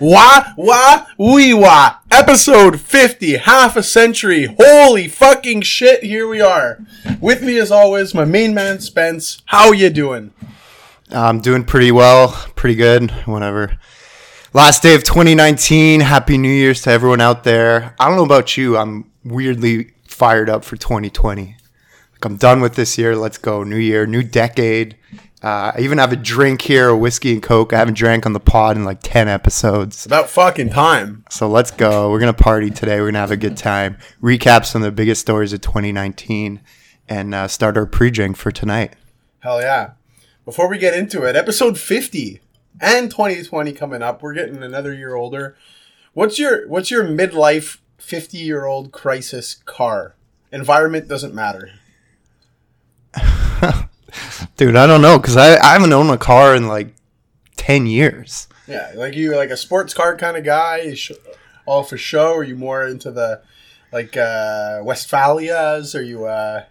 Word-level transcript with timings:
Wah, 0.00 0.52
wah, 0.56 1.06
We 1.18 1.52
wah. 1.52 1.96
Episode 2.08 2.80
50, 2.80 3.38
half 3.38 3.76
a 3.76 3.82
century. 3.82 4.54
Holy 4.56 5.08
fucking 5.08 5.62
shit, 5.62 6.04
here 6.04 6.28
we 6.28 6.40
are. 6.40 6.78
With 7.20 7.42
me 7.42 7.58
as 7.58 7.72
always, 7.72 8.14
my 8.14 8.24
main 8.24 8.54
man 8.54 8.78
Spence. 8.78 9.42
How 9.46 9.72
you 9.72 9.90
doing? 9.90 10.32
I'm 11.10 11.40
doing 11.40 11.64
pretty 11.64 11.90
well, 11.90 12.28
pretty 12.54 12.76
good, 12.76 13.10
whatever. 13.26 13.76
Last 14.52 14.84
day 14.84 14.94
of 14.94 15.02
2019. 15.02 16.00
Happy 16.00 16.38
New 16.38 16.48
Year's 16.48 16.82
to 16.82 16.90
everyone 16.90 17.20
out 17.20 17.42
there. 17.42 17.96
I 17.98 18.06
don't 18.06 18.16
know 18.16 18.24
about 18.24 18.56
you, 18.56 18.76
I'm 18.76 19.10
weirdly 19.24 19.94
fired 20.06 20.48
up 20.48 20.62
for 20.64 20.76
2020. 20.76 21.56
Like 22.12 22.24
I'm 22.24 22.36
done 22.36 22.60
with 22.60 22.76
this 22.76 22.98
year. 22.98 23.16
Let's 23.16 23.38
go. 23.38 23.64
New 23.64 23.76
year, 23.76 24.06
new 24.06 24.22
decade. 24.22 24.96
Uh, 25.42 25.72
I 25.74 25.80
even 25.80 25.98
have 25.98 26.12
a 26.12 26.16
drink 26.16 26.62
here, 26.62 26.88
a 26.88 26.96
whiskey 26.96 27.32
and 27.32 27.42
coke. 27.42 27.72
I 27.72 27.78
haven't 27.78 27.96
drank 27.96 28.26
on 28.26 28.32
the 28.32 28.40
pod 28.40 28.76
in 28.76 28.84
like 28.84 28.98
10 29.02 29.28
episodes. 29.28 30.04
About 30.04 30.28
fucking 30.28 30.70
time. 30.70 31.24
So 31.30 31.48
let's 31.48 31.70
go. 31.70 32.10
We're 32.10 32.18
going 32.18 32.34
to 32.34 32.42
party 32.42 32.70
today. 32.70 32.96
We're 32.96 33.06
going 33.06 33.14
to 33.14 33.20
have 33.20 33.30
a 33.30 33.36
good 33.36 33.56
time. 33.56 33.98
Recap 34.20 34.64
some 34.64 34.82
of 34.82 34.86
the 34.86 34.92
biggest 34.92 35.20
stories 35.20 35.52
of 35.52 35.60
2019 35.60 36.60
and 37.08 37.34
uh, 37.34 37.46
start 37.46 37.76
our 37.76 37.86
pre 37.86 38.10
drink 38.10 38.36
for 38.36 38.50
tonight. 38.50 38.94
Hell 39.40 39.60
yeah. 39.60 39.92
Before 40.44 40.68
we 40.68 40.78
get 40.78 40.94
into 40.94 41.22
it, 41.22 41.36
episode 41.36 41.78
50 41.78 42.40
and 42.80 43.10
2020 43.10 43.72
coming 43.72 44.02
up. 44.02 44.22
We're 44.22 44.34
getting 44.34 44.62
another 44.62 44.92
year 44.92 45.14
older. 45.14 45.56
What's 46.14 46.38
your 46.38 46.66
what's 46.68 46.90
your 46.90 47.04
midlife 47.04 47.78
50 47.98 48.38
year 48.38 48.64
old 48.64 48.90
crisis 48.90 49.54
car? 49.66 50.16
Environment 50.50 51.06
doesn't 51.06 51.34
matter. 51.34 51.70
Dude, 54.56 54.76
I 54.76 54.86
don't 54.86 55.02
know 55.02 55.18
because 55.18 55.36
I, 55.36 55.56
I 55.56 55.72
haven't 55.72 55.92
owned 55.92 56.10
a 56.10 56.18
car 56.18 56.54
in 56.54 56.68
like 56.68 56.94
10 57.56 57.86
years. 57.86 58.48
Yeah, 58.66 58.92
like 58.94 59.14
you 59.14 59.34
like 59.34 59.50
a 59.50 59.56
sports 59.56 59.94
car 59.94 60.16
kind 60.16 60.36
of 60.36 60.44
guy, 60.44 60.94
all 61.66 61.82
for 61.82 61.96
show. 61.96 62.34
Are 62.34 62.44
you 62.44 62.56
more 62.56 62.86
into 62.86 63.10
the 63.10 63.42
like 63.92 64.16
uh 64.16 64.80
Westfalias? 64.82 65.94
Are 65.94 66.02
you 66.02 66.26
uh 66.26 66.64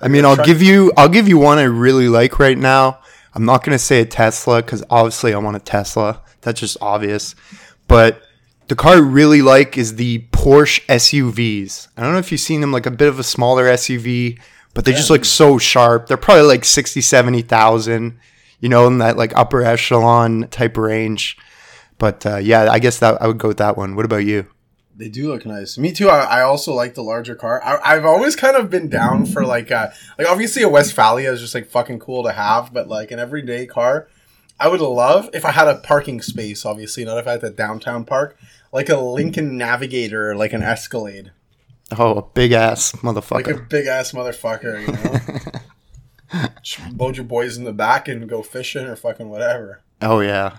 I 0.00 0.08
mean, 0.08 0.24
I'll 0.24 0.44
give 0.44 0.62
you 0.62 0.92
I'll 0.96 1.08
give 1.08 1.28
you 1.28 1.38
one 1.38 1.58
I 1.58 1.64
really 1.64 2.08
like 2.08 2.38
right 2.38 2.58
now. 2.58 2.98
I'm 3.34 3.44
not 3.44 3.64
going 3.64 3.72
to 3.72 3.78
say 3.78 4.00
a 4.00 4.04
Tesla 4.04 4.62
because 4.62 4.84
obviously 4.90 5.32
I 5.32 5.38
want 5.38 5.56
a 5.56 5.60
Tesla. 5.60 6.20
That's 6.42 6.60
just 6.60 6.76
obvious. 6.80 7.34
But 7.88 8.22
the 8.68 8.74
car 8.74 8.94
I 8.94 8.98
really 8.98 9.42
like 9.42 9.78
is 9.78 9.96
the 9.96 10.26
Porsche 10.32 10.84
SUVs. 10.86 11.88
I 11.96 12.02
don't 12.02 12.12
know 12.12 12.18
if 12.18 12.30
you've 12.30 12.40
seen 12.40 12.60
them, 12.60 12.72
like 12.72 12.86
a 12.86 12.90
bit 12.90 13.08
of 13.08 13.18
a 13.18 13.22
smaller 13.22 13.64
SUV, 13.64 14.38
but 14.74 14.84
they 14.84 14.92
just 14.92 15.10
look 15.10 15.24
so 15.24 15.58
sharp. 15.58 16.06
They're 16.06 16.16
probably 16.16 16.44
like 16.44 16.64
60, 16.64 17.00
70,000, 17.00 18.18
you 18.60 18.68
know, 18.68 18.86
in 18.86 18.98
that 18.98 19.16
like 19.16 19.36
upper 19.36 19.62
echelon 19.62 20.48
type 20.48 20.76
range. 20.76 21.36
But 21.98 22.24
uh, 22.26 22.36
yeah, 22.36 22.68
I 22.70 22.78
guess 22.78 22.98
that 23.00 23.20
I 23.20 23.26
would 23.26 23.38
go 23.38 23.48
with 23.48 23.58
that 23.58 23.76
one. 23.76 23.94
What 23.96 24.04
about 24.04 24.24
you? 24.24 24.46
They 24.94 25.08
do 25.08 25.28
look 25.28 25.46
nice. 25.46 25.78
Me 25.78 25.92
too. 25.92 26.08
I, 26.08 26.20
I 26.20 26.42
also 26.42 26.74
like 26.74 26.94
the 26.94 27.02
larger 27.02 27.34
car. 27.34 27.62
I, 27.64 27.78
I've 27.94 28.04
always 28.04 28.36
kind 28.36 28.56
of 28.56 28.70
been 28.70 28.88
down 28.88 29.24
for 29.24 29.44
like 29.44 29.70
uh 29.70 29.88
like 30.18 30.28
obviously 30.28 30.62
a 30.62 30.68
Westfalia 30.68 31.32
is 31.32 31.40
just 31.40 31.54
like 31.54 31.66
fucking 31.66 31.98
cool 31.98 32.22
to 32.24 32.32
have, 32.32 32.72
but 32.72 32.88
like 32.88 33.10
an 33.10 33.18
everyday 33.18 33.66
car, 33.66 34.08
I 34.60 34.68
would 34.68 34.80
love 34.80 35.30
if 35.32 35.44
I 35.44 35.52
had 35.52 35.68
a 35.68 35.76
parking 35.76 36.20
space. 36.20 36.64
Obviously, 36.66 37.04
not 37.04 37.18
if 37.18 37.26
I 37.26 37.32
had 37.32 37.40
the 37.40 37.50
downtown 37.50 38.04
park, 38.04 38.38
like 38.72 38.88
a 38.88 38.96
Lincoln 38.96 39.56
Navigator, 39.56 40.36
like 40.36 40.52
an 40.52 40.62
Escalade, 40.62 41.32
Oh, 41.98 42.14
a 42.18 42.22
big 42.22 42.52
ass 42.52 42.92
motherfucker. 42.92 43.46
like 43.46 43.48
a 43.48 43.60
big 43.60 43.86
ass 43.86 44.12
motherfucker. 44.12 44.80
You 46.32 46.40
know, 46.40 46.48
load 46.96 47.16
your 47.16 47.24
boys 47.26 47.56
in 47.56 47.64
the 47.64 47.72
back 47.72 48.08
and 48.08 48.28
go 48.28 48.42
fishing 48.42 48.86
or 48.86 48.96
fucking 48.96 49.28
whatever. 49.28 49.80
oh 50.00 50.20
yeah, 50.20 50.58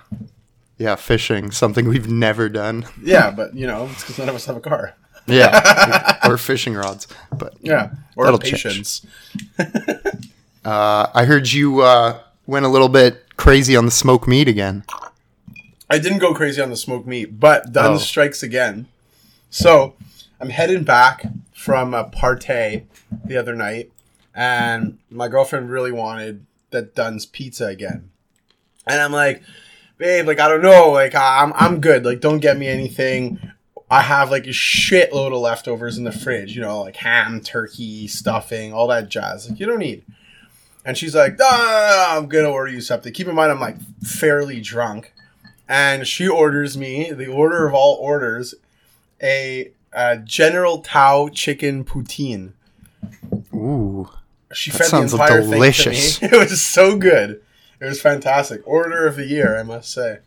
yeah, 0.77 0.95
fishing 0.95 1.51
something 1.51 1.87
we've 1.87 2.09
never 2.09 2.49
done. 2.49 2.85
Yeah, 3.03 3.31
but 3.31 3.55
you 3.55 3.67
know, 3.67 3.85
it's 3.91 4.01
because 4.01 4.19
none 4.19 4.29
of 4.29 4.35
us 4.35 4.45
have 4.45 4.55
a 4.57 4.61
car. 4.61 4.95
Yeah, 5.25 6.19
or 6.29 6.37
fishing 6.37 6.73
rods. 6.73 7.07
But 7.37 7.55
Yeah, 7.61 7.91
or 8.15 8.37
patience. 8.37 9.05
uh, 10.65 11.07
I 11.13 11.25
heard 11.25 11.51
you 11.51 11.81
uh, 11.81 12.19
went 12.45 12.65
a 12.65 12.69
little 12.69 12.89
bit 12.89 13.25
crazy 13.37 13.75
on 13.75 13.85
the 13.85 13.91
smoked 13.91 14.27
meat 14.27 14.47
again. 14.47 14.83
I 15.89 15.99
didn't 15.99 16.19
go 16.19 16.33
crazy 16.33 16.61
on 16.61 16.69
the 16.69 16.77
smoked 16.77 17.07
meat, 17.07 17.39
but 17.39 17.71
done 17.71 17.93
Oh. 17.93 17.97
strikes 17.97 18.41
again. 18.43 18.87
So 19.49 19.93
I'm 20.43 20.49
heading 20.49 20.83
back 20.83 21.25
from 21.53 21.93
a 21.93 22.03
partay 22.03 22.83
the 23.23 23.37
other 23.37 23.55
night, 23.55 23.93
and 24.35 24.97
my 25.09 25.29
girlfriend 25.29 25.69
really 25.69 25.93
wanted 25.93 26.45
that 26.71 26.95
Dunn's 26.95 27.25
pizza 27.25 27.67
again. 27.67 28.09
And 28.85 28.99
I'm 28.99 29.13
like, 29.13 29.41
babe, 29.97 30.27
like 30.27 30.41
I 30.41 30.49
don't 30.49 30.61
know, 30.61 30.89
like 30.89 31.15
I'm 31.15 31.53
I'm 31.55 31.79
good. 31.79 32.03
Like 32.03 32.19
don't 32.19 32.41
get 32.41 32.57
me 32.57 32.67
anything. 32.67 33.39
I 33.89 34.01
have 34.01 34.31
like 34.31 34.45
a 34.45 34.49
shitload 34.49 35.33
of 35.33 35.39
leftovers 35.39 35.97
in 35.97 36.03
the 36.03 36.11
fridge, 36.11 36.53
you 36.53 36.61
know, 36.61 36.81
like 36.81 36.97
ham, 36.97 37.39
turkey, 37.39 38.09
stuffing, 38.09 38.73
all 38.73 38.87
that 38.87 39.07
jazz. 39.07 39.49
Like 39.49 39.61
you 39.61 39.65
don't 39.65 39.79
need. 39.79 40.03
And 40.83 40.97
she's 40.97 41.15
like, 41.15 41.39
no, 41.39 41.47
I'm 41.49 42.27
gonna 42.27 42.49
order 42.49 42.69
you 42.69 42.81
something. 42.81 43.13
Keep 43.13 43.29
in 43.29 43.35
mind, 43.35 43.49
I'm 43.49 43.61
like 43.61 43.77
fairly 44.01 44.59
drunk 44.59 45.13
and 45.69 46.05
she 46.05 46.27
orders 46.27 46.77
me 46.77 47.13
the 47.13 47.27
order 47.27 47.65
of 47.65 47.73
all 47.73 47.95
orders 47.95 48.55
a, 49.23 49.71
uh 49.95 50.15
General 50.17 50.79
Tao 50.79 51.29
chicken 51.29 51.83
poutine. 51.83 52.53
Ooh, 53.53 54.09
She 54.53 54.71
That 54.71 54.77
fed 54.77 54.85
the 54.85 54.89
sounds 54.89 55.13
entire 55.13 55.41
delicious. 55.41 56.17
thing 56.19 56.29
to 56.29 56.35
me. 56.37 56.41
It 56.43 56.49
was 56.49 56.61
so 56.65 56.97
good. 56.97 57.41
It 57.81 57.85
was 57.85 58.01
fantastic. 58.01 58.61
Order 58.65 59.05
of 59.07 59.15
the 59.17 59.25
year, 59.25 59.57
I 59.59 59.63
must 59.63 59.91
say. 59.91 60.19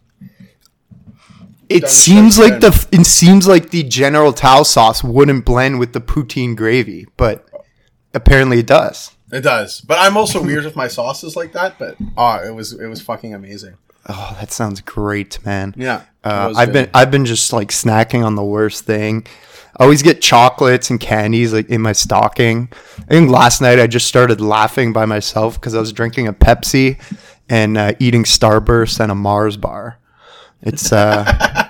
it 1.69 1.89
seems 1.89 2.39
like 2.39 2.61
the 2.61 2.87
it 2.93 3.05
seems 3.07 3.49
like 3.49 3.71
the 3.71 3.83
General 3.83 4.33
Tao 4.33 4.63
sauce 4.63 5.03
wouldn't 5.03 5.45
blend 5.45 5.79
with 5.79 5.93
the 5.93 6.01
poutine 6.01 6.55
gravy, 6.57 7.07
but 7.17 7.49
apparently 8.15 8.61
it 8.61 8.67
does. 8.67 9.13
It 9.33 9.41
does, 9.41 9.81
but 9.81 9.99
I'm 9.99 10.17
also 10.17 10.41
weird 10.43 10.65
with 10.65 10.77
my 10.77 10.87
sauces 10.87 11.35
like 11.35 11.53
that. 11.53 11.79
But 11.79 11.97
ah, 12.17 12.41
it 12.45 12.55
was 12.55 12.73
it 12.73 12.87
was 12.87 13.01
fucking 13.01 13.35
amazing. 13.35 13.75
Oh, 14.09 14.37
that 14.39 14.53
sounds 14.53 14.81
great, 14.81 15.45
man. 15.45 15.75
Yeah, 15.77 16.03
Uh, 16.23 16.53
I've 16.57 16.69
good. 16.69 16.73
been 16.73 16.91
I've 16.95 17.11
been 17.11 17.25
just 17.27 17.53
like 17.53 17.69
snacking 17.71 18.25
on 18.25 18.37
the 18.37 18.45
worst 18.45 18.85
thing. 18.85 19.27
I 19.79 19.83
always 19.85 20.03
get 20.03 20.23
chocolates 20.23 20.89
and 20.91 20.99
candies 20.99 21.53
like 21.53 21.69
in 21.69 21.83
my 21.83 21.93
stocking. 21.93 22.69
I 22.99 23.15
think 23.15 23.31
last 23.31 23.61
night 23.61 23.79
I 23.79 23.87
just 23.87 24.07
started 24.09 24.41
laughing 24.41 24.93
by 24.93 25.05
myself 25.05 25.55
because 25.61 25.75
I 25.75 25.81
was 25.81 25.93
drinking 25.93 26.27
a 26.29 26.33
Pepsi 26.33 26.99
and 27.49 27.77
uh, 27.77 27.93
eating 27.99 28.25
Starburst 28.25 29.01
and 29.01 29.13
a 29.13 29.15
Mars 29.15 29.57
bar. 29.57 29.99
It's 30.63 30.91
uh, 30.93 31.25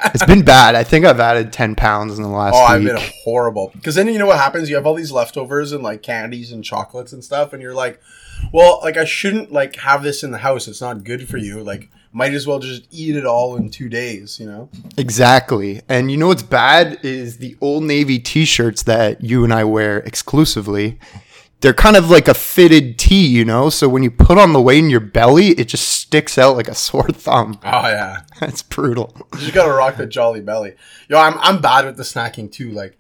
it's 0.15 0.25
been 0.25 0.43
bad. 0.45 0.77
I 0.77 0.85
think 0.85 1.05
I've 1.05 1.19
added 1.19 1.53
ten 1.53 1.75
pounds 1.75 2.17
in 2.17 2.23
the 2.23 2.29
last 2.31 2.55
Oh, 2.55 2.59
I've 2.65 2.83
week. 2.85 2.93
been 2.95 3.03
horrible. 3.25 3.73
Because 3.75 3.97
then 3.97 4.07
you 4.07 4.19
know 4.19 4.27
what 4.27 4.39
happens? 4.39 4.71
You 4.71 4.77
have 4.77 4.87
all 4.87 4.95
these 4.95 5.11
leftovers 5.11 5.73
and 5.73 5.83
like 5.83 6.03
candies 6.03 6.53
and 6.53 6.63
chocolates 6.63 7.13
and 7.13 7.25
stuff, 7.25 7.53
and 7.53 7.61
you're 7.61 7.75
like, 7.75 8.01
well, 8.53 8.79
like 8.85 8.97
I 8.97 9.05
shouldn't 9.05 9.51
like 9.51 9.75
have 9.77 10.05
this 10.05 10.23
in 10.23 10.31
the 10.31 10.39
house. 10.39 10.69
It's 10.69 10.81
not 10.81 11.03
good 11.03 11.29
for 11.29 11.37
you. 11.37 11.63
Like, 11.65 11.91
might 12.17 12.33
as 12.33 12.47
well 12.47 12.59
just 12.59 12.89
eat 12.91 13.15
it 13.15 13.27
all 13.27 13.57
in 13.57 13.69
two 13.69 13.91
days. 13.91 14.41
You 14.41 14.47
know? 14.47 14.71
Exactly. 14.97 15.83
And 15.87 16.11
you 16.11 16.17
know 16.17 16.29
what's 16.29 16.43
bad 16.43 16.99
is 17.03 17.37
the 17.37 17.57
Old 17.61 17.85
Navy 17.85 18.19
t-shirts 18.19 18.85
that 18.85 19.23
you 19.23 19.45
and 19.45 19.53
I 19.53 19.65
wear 19.65 19.99
exclusively. 19.99 20.99
They're 21.61 21.75
kind 21.75 21.95
of 21.95 22.11
like 22.11 22.27
a 22.27 22.33
fitted 22.33 22.99
tee, 22.99 23.27
you 23.27 23.45
know? 23.45 23.69
So 23.69 23.87
when 23.87 24.03
you 24.03 24.11
put 24.11 24.39
on 24.39 24.55
the 24.55 24.63
weight 24.63 24.79
in 24.79 24.89
your 24.89 25.01
belly, 25.01 25.49
it 25.49 25.69
just 25.69 25.89
sticks 25.89 26.39
out 26.39 26.57
like 26.57 26.69
a 26.69 26.75
sore 26.87 27.09
thumb. 27.09 27.61
Oh 27.63 27.87
yeah. 27.87 28.23
That's 28.41 28.63
brutal. 28.63 29.15
You 29.39 29.53
gotta 29.53 29.73
rock 29.73 29.99
the 29.99 30.07
jolly 30.07 30.41
belly. 30.41 30.75
Yo, 31.11 31.19
I'm 31.19 31.35
I'm 31.39 31.61
bad 31.61 31.85
with 31.85 31.99
the 31.99 32.03
snacking 32.03 32.51
too. 32.51 32.71
Like, 32.71 32.97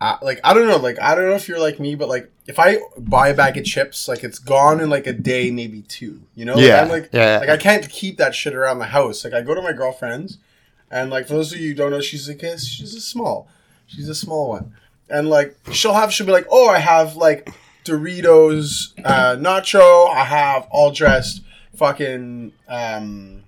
I, 0.00 0.18
like 0.22 0.40
I 0.44 0.54
don't 0.54 0.68
know. 0.68 0.76
Like 0.76 1.00
I 1.00 1.16
don't 1.16 1.28
know 1.28 1.34
if 1.34 1.48
you're 1.48 1.58
like 1.58 1.80
me, 1.80 1.96
but 1.96 2.08
like 2.08 2.30
if 2.50 2.58
I 2.58 2.78
buy 2.98 3.28
a 3.28 3.34
bag 3.34 3.56
of 3.56 3.64
chips, 3.64 4.08
like 4.08 4.24
it's 4.24 4.40
gone 4.40 4.80
in 4.80 4.90
like 4.90 5.06
a 5.06 5.12
day, 5.12 5.52
maybe 5.52 5.82
two. 5.82 6.22
You 6.34 6.44
know? 6.46 6.54
Like, 6.54 6.64
Yeah, 6.64 6.82
I'm 6.82 6.88
like, 6.88 7.08
yeah. 7.12 7.38
like 7.38 7.48
I 7.48 7.56
can't 7.56 7.88
keep 7.88 8.16
that 8.18 8.34
shit 8.34 8.54
around 8.54 8.80
the 8.80 8.86
house. 8.86 9.24
Like 9.24 9.32
I 9.34 9.40
go 9.40 9.54
to 9.54 9.62
my 9.62 9.72
girlfriend's, 9.72 10.38
and 10.90 11.10
like 11.10 11.28
for 11.28 11.34
those 11.34 11.52
of 11.52 11.60
you 11.60 11.68
who 11.68 11.74
don't 11.76 11.92
know, 11.92 12.00
she's 12.00 12.28
like 12.28 12.42
yes, 12.42 12.66
she's 12.66 12.92
a 12.94 13.00
small, 13.00 13.48
she's 13.86 14.08
a 14.08 14.16
small 14.16 14.48
one, 14.48 14.74
and 15.08 15.30
like 15.30 15.56
she'll 15.70 15.94
have 15.94 16.12
she'll 16.12 16.26
be 16.26 16.32
like, 16.32 16.48
oh, 16.50 16.68
I 16.68 16.80
have 16.80 17.14
like 17.14 17.52
Doritos, 17.84 18.92
uh, 19.04 19.36
nacho. 19.36 20.10
I 20.12 20.24
have 20.24 20.66
all 20.72 20.90
dressed 20.90 21.42
fucking 21.76 22.52
um, 22.68 23.44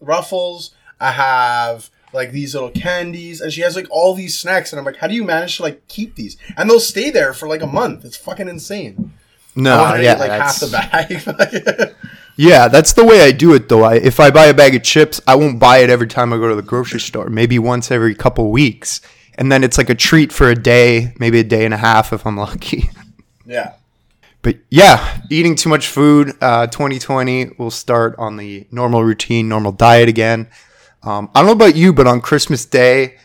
ruffles. 0.00 0.74
I 0.98 1.12
have 1.12 1.90
like 2.12 2.32
these 2.32 2.54
little 2.54 2.70
candies, 2.70 3.40
and 3.40 3.52
she 3.52 3.60
has 3.62 3.76
like 3.76 3.86
all 3.90 4.14
these 4.14 4.38
snacks, 4.38 4.72
and 4.72 4.78
I'm 4.78 4.84
like, 4.86 4.96
how 4.96 5.06
do 5.06 5.14
you 5.14 5.24
manage 5.24 5.56
to 5.58 5.62
like 5.62 5.86
keep 5.88 6.14
these? 6.16 6.36
And 6.56 6.68
they'll 6.68 6.80
stay 6.80 7.10
there 7.10 7.32
for 7.32 7.48
like 7.48 7.62
a 7.62 7.66
month. 7.66 8.04
It's 8.04 8.16
fucking 8.16 8.48
insane. 8.48 9.12
No, 9.56 9.94
yeah, 9.94 10.14
eat 10.14 10.20
like 10.20 10.30
half 10.30 10.60
that's- 10.60 10.60
the 10.60 11.34
bag. 11.86 11.94
yeah, 12.36 12.68
that's 12.68 12.92
the 12.92 13.04
way 13.04 13.22
I 13.22 13.32
do 13.32 13.54
it 13.54 13.68
though. 13.68 13.82
I, 13.82 13.96
if 13.96 14.20
I 14.20 14.30
buy 14.30 14.46
a 14.46 14.54
bag 14.54 14.74
of 14.74 14.82
chips, 14.82 15.20
I 15.26 15.34
won't 15.34 15.58
buy 15.58 15.78
it 15.78 15.90
every 15.90 16.06
time 16.06 16.32
I 16.32 16.36
go 16.36 16.48
to 16.48 16.54
the 16.54 16.62
grocery 16.62 17.00
store. 17.00 17.28
Maybe 17.28 17.58
once 17.58 17.90
every 17.90 18.14
couple 18.14 18.50
weeks, 18.50 19.00
and 19.36 19.50
then 19.50 19.64
it's 19.64 19.76
like 19.78 19.90
a 19.90 19.94
treat 19.94 20.32
for 20.32 20.48
a 20.48 20.54
day, 20.54 21.14
maybe 21.18 21.40
a 21.40 21.44
day 21.44 21.64
and 21.64 21.74
a 21.74 21.78
half 21.78 22.12
if 22.12 22.26
I'm 22.26 22.36
lucky. 22.36 22.90
yeah. 23.46 23.74
But 24.42 24.56
yeah, 24.70 25.20
eating 25.30 25.54
too 25.54 25.68
much 25.68 25.88
food. 25.88 26.34
Uh, 26.40 26.66
2020 26.68 27.56
will 27.58 27.70
start 27.70 28.14
on 28.18 28.36
the 28.38 28.66
normal 28.70 29.04
routine, 29.04 29.48
normal 29.48 29.72
diet 29.72 30.08
again. 30.08 30.48
Um, 31.02 31.30
I 31.34 31.40
don't 31.40 31.46
know 31.46 31.64
about 31.64 31.76
you, 31.76 31.92
but 31.92 32.06
on 32.06 32.20
Christmas 32.20 32.64
Day, 32.66 33.16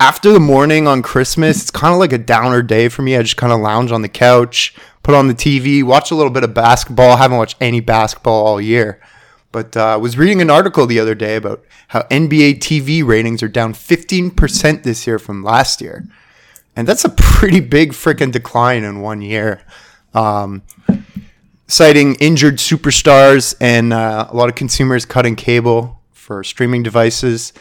after 0.00 0.32
the 0.32 0.40
morning 0.40 0.86
on 0.86 1.02
Christmas, 1.02 1.62
it's 1.62 1.70
kind 1.70 1.94
of 1.94 2.00
like 2.00 2.12
a 2.12 2.18
downer 2.18 2.62
day 2.62 2.88
for 2.88 3.02
me. 3.02 3.16
I 3.16 3.22
just 3.22 3.36
kind 3.36 3.52
of 3.52 3.60
lounge 3.60 3.92
on 3.92 4.02
the 4.02 4.08
couch, 4.08 4.74
put 5.02 5.14
on 5.14 5.28
the 5.28 5.34
TV, 5.34 5.82
watch 5.82 6.10
a 6.10 6.14
little 6.14 6.32
bit 6.32 6.44
of 6.44 6.52
basketball. 6.52 7.12
I 7.12 7.16
haven't 7.16 7.38
watched 7.38 7.56
any 7.60 7.80
basketball 7.80 8.46
all 8.46 8.60
year. 8.60 9.00
But 9.52 9.76
uh, 9.76 9.84
I 9.84 9.96
was 9.96 10.18
reading 10.18 10.42
an 10.42 10.50
article 10.50 10.84
the 10.84 10.98
other 10.98 11.14
day 11.14 11.36
about 11.36 11.64
how 11.88 12.02
NBA 12.02 12.58
TV 12.58 13.06
ratings 13.06 13.42
are 13.42 13.48
down 13.48 13.72
15% 13.72 14.82
this 14.82 15.06
year 15.06 15.18
from 15.18 15.44
last 15.44 15.80
year. 15.80 16.04
And 16.74 16.88
that's 16.88 17.04
a 17.04 17.08
pretty 17.08 17.60
big 17.60 17.92
freaking 17.92 18.32
decline 18.32 18.82
in 18.82 19.00
one 19.00 19.22
year. 19.22 19.62
Um, 20.12 20.62
citing 21.68 22.16
injured 22.16 22.56
superstars 22.56 23.54
and 23.60 23.92
uh, 23.92 24.26
a 24.28 24.36
lot 24.36 24.48
of 24.48 24.56
consumers 24.56 25.04
cutting 25.06 25.36
cable 25.36 26.00
for 26.24 26.42
streaming 26.42 26.82
devices 26.82 27.52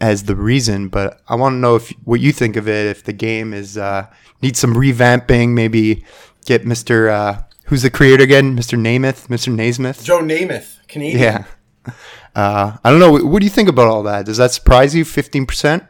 as 0.00 0.24
the 0.24 0.34
reason. 0.36 0.88
But 0.88 1.20
I 1.28 1.34
want 1.36 1.54
to 1.54 1.58
know 1.58 1.76
if 1.76 1.90
what 2.04 2.20
you 2.20 2.32
think 2.32 2.56
of 2.56 2.68
it. 2.68 2.86
If 2.86 3.04
the 3.04 3.12
game 3.12 3.54
is 3.54 3.78
uh, 3.78 4.06
needs 4.42 4.58
some 4.58 4.74
revamping, 4.74 5.50
maybe 5.50 6.04
get 6.46 6.66
Mister 6.66 7.08
uh, 7.08 7.42
who's 7.66 7.82
the 7.82 7.90
creator 7.90 8.24
again, 8.24 8.54
Mister 8.54 8.76
Namath, 8.76 9.30
Mister 9.30 9.50
Naismith. 9.50 10.04
Joe 10.04 10.20
Namath, 10.20 10.86
Canadian. 10.88 11.20
Yeah. 11.22 11.44
Uh, 12.36 12.76
I 12.84 12.90
don't 12.90 13.00
know. 13.00 13.10
What 13.26 13.40
do 13.40 13.46
you 13.46 13.50
think 13.50 13.68
about 13.68 13.88
all 13.88 14.04
that? 14.04 14.24
Does 14.26 14.36
that 14.36 14.52
surprise 14.52 14.94
you? 14.94 15.04
Fifteen 15.04 15.44
percent? 15.46 15.82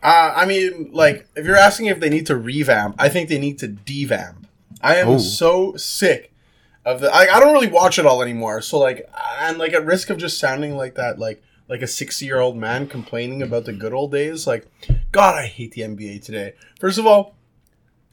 Uh, 0.00 0.32
I 0.36 0.46
mean, 0.46 0.90
like, 0.92 1.26
if 1.34 1.44
you're 1.44 1.56
asking 1.56 1.86
if 1.86 1.98
they 1.98 2.10
need 2.10 2.26
to 2.26 2.36
revamp, 2.36 2.94
I 2.98 3.08
think 3.08 3.28
they 3.28 3.38
need 3.38 3.58
to 3.60 3.68
devamp. 3.68 4.44
I 4.80 4.96
am 4.96 5.08
Oh. 5.08 5.18
so 5.18 5.74
sick 5.76 6.32
of 6.84 7.00
the. 7.00 7.10
I, 7.12 7.34
I 7.34 7.40
don't 7.40 7.52
really 7.52 7.68
watch 7.68 7.98
it 7.98 8.06
all 8.06 8.22
anymore. 8.22 8.60
So 8.60 8.78
like, 8.78 9.08
and 9.40 9.58
like 9.58 9.72
at 9.72 9.84
risk 9.84 10.10
of 10.10 10.18
just 10.18 10.38
sounding 10.38 10.76
like 10.76 10.94
that, 10.96 11.18
like 11.18 11.42
like 11.68 11.82
a 11.82 11.86
sixty 11.86 12.26
year 12.26 12.40
old 12.40 12.56
man 12.56 12.86
complaining 12.86 13.42
about 13.42 13.64
the 13.64 13.72
good 13.72 13.92
old 13.92 14.12
days. 14.12 14.46
Like, 14.46 14.66
God, 15.10 15.36
I 15.36 15.46
hate 15.46 15.72
the 15.72 15.82
NBA 15.82 16.24
today. 16.24 16.54
First 16.78 16.98
of 16.98 17.06
all. 17.06 17.34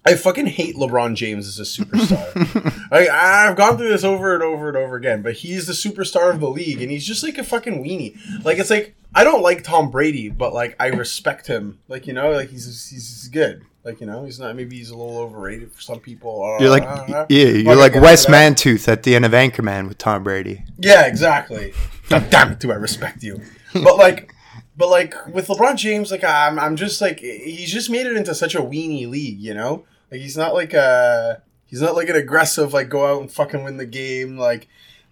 I 0.05 0.15
fucking 0.15 0.47
hate 0.47 0.75
LeBron 0.77 1.15
James 1.15 1.45
as 1.45 1.59
a 1.59 1.63
superstar. 1.63 2.89
I've 2.91 3.57
gone 3.57 3.77
through 3.77 3.89
this 3.89 4.05
over 4.05 4.33
and 4.33 4.41
over 4.41 4.69
and 4.69 4.77
over 4.77 4.95
again, 4.95 5.21
but 5.21 5.33
he's 5.33 5.67
the 5.67 5.73
superstar 5.73 6.33
of 6.33 6.39
the 6.39 6.49
league, 6.49 6.81
and 6.81 6.89
he's 6.89 7.05
just 7.05 7.21
like 7.21 7.37
a 7.37 7.43
fucking 7.43 7.83
weenie. 7.83 8.17
Like 8.45 8.59
it's 8.59 8.69
like 8.69 8.95
I 9.13 9.25
don't 9.25 9.41
like 9.41 9.63
Tom 9.63 9.91
Brady, 9.91 10.29
but 10.29 10.53
like 10.53 10.75
I 10.79 10.87
respect 10.87 11.47
him. 11.47 11.79
Like 11.89 12.07
you 12.07 12.13
know, 12.13 12.31
like 12.31 12.49
he's 12.49 12.89
he's 12.89 13.27
good. 13.27 13.63
Like 13.83 13.99
you 13.99 14.07
know, 14.07 14.23
he's 14.23 14.39
not. 14.39 14.55
Maybe 14.55 14.77
he's 14.77 14.89
a 14.89 14.97
little 14.97 15.17
overrated 15.17 15.73
for 15.73 15.81
some 15.81 15.99
people. 15.99 16.43
Uh, 16.43 16.61
You're 16.61 16.69
like 16.69 16.83
I 16.83 17.25
yeah, 17.29 17.45
you're 17.45 17.75
like 17.75 17.93
get 17.93 18.01
Wes. 18.01 18.25
Mantooth 18.25 18.87
at 18.87 19.03
the 19.03 19.15
end 19.15 19.25
of 19.25 19.33
Anchorman 19.33 19.87
with 19.87 19.97
Tom 19.97 20.23
Brady. 20.23 20.63
Yeah, 20.77 21.07
exactly. 21.07 21.73
God 22.09 22.29
damn 22.29 22.51
it, 22.51 22.59
do 22.59 22.71
I 22.71 22.75
respect 22.75 23.23
you? 23.23 23.41
But 23.73 23.97
like, 23.97 24.33
but 24.75 24.89
like 24.89 25.13
with 25.27 25.47
LeBron 25.47 25.75
James, 25.75 26.09
like 26.09 26.23
I'm, 26.23 26.57
I'm 26.57 26.75
just 26.75 27.01
like 27.01 27.19
he's 27.19 27.71
just 27.71 27.89
made 27.89 28.07
it 28.07 28.15
into 28.15 28.33
such 28.33 28.55
a 28.55 28.61
weenie 28.61 29.07
league, 29.07 29.39
you 29.39 29.53
know? 29.53 29.85
Like 30.11 30.21
he's 30.21 30.35
not 30.35 30.53
like 30.53 30.73
a, 30.73 31.43
he's 31.65 31.81
not 31.81 31.95
like 31.95 32.09
an 32.09 32.15
aggressive 32.15 32.73
like 32.73 32.89
go 32.89 33.05
out 33.05 33.21
and 33.21 33.31
fucking 33.31 33.63
win 33.63 33.77
the 33.77 33.85
game 33.85 34.37
like 34.37 34.67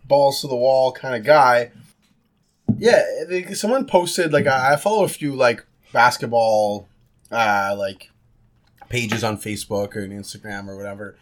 balls 0.05 0.41
to 0.41 0.47
the 0.47 0.55
wall 0.55 0.91
kind 0.91 1.15
of 1.15 1.23
guy. 1.23 1.71
Yeah, 2.77 3.03
they, 3.27 3.53
someone 3.53 3.85
posted 3.85 4.33
like 4.33 4.47
I, 4.47 4.73
I 4.73 4.75
follow 4.75 5.03
a 5.03 5.09
few 5.09 5.35
like 5.35 5.65
basketball, 5.93 6.87
uh, 7.31 7.75
like 7.77 8.09
pages 8.89 9.23
on 9.23 9.37
Facebook 9.37 9.95
or 9.95 10.07
Instagram 10.07 10.67
or 10.67 10.75
whatever, 10.75 11.15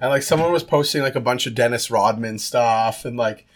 and 0.00 0.10
like 0.10 0.22
someone 0.22 0.52
was 0.52 0.62
posting 0.62 1.02
like 1.02 1.14
a 1.14 1.20
bunch 1.20 1.46
of 1.46 1.54
Dennis 1.54 1.90
Rodman 1.90 2.38
stuff 2.38 3.04
and 3.04 3.16
like 3.16 3.46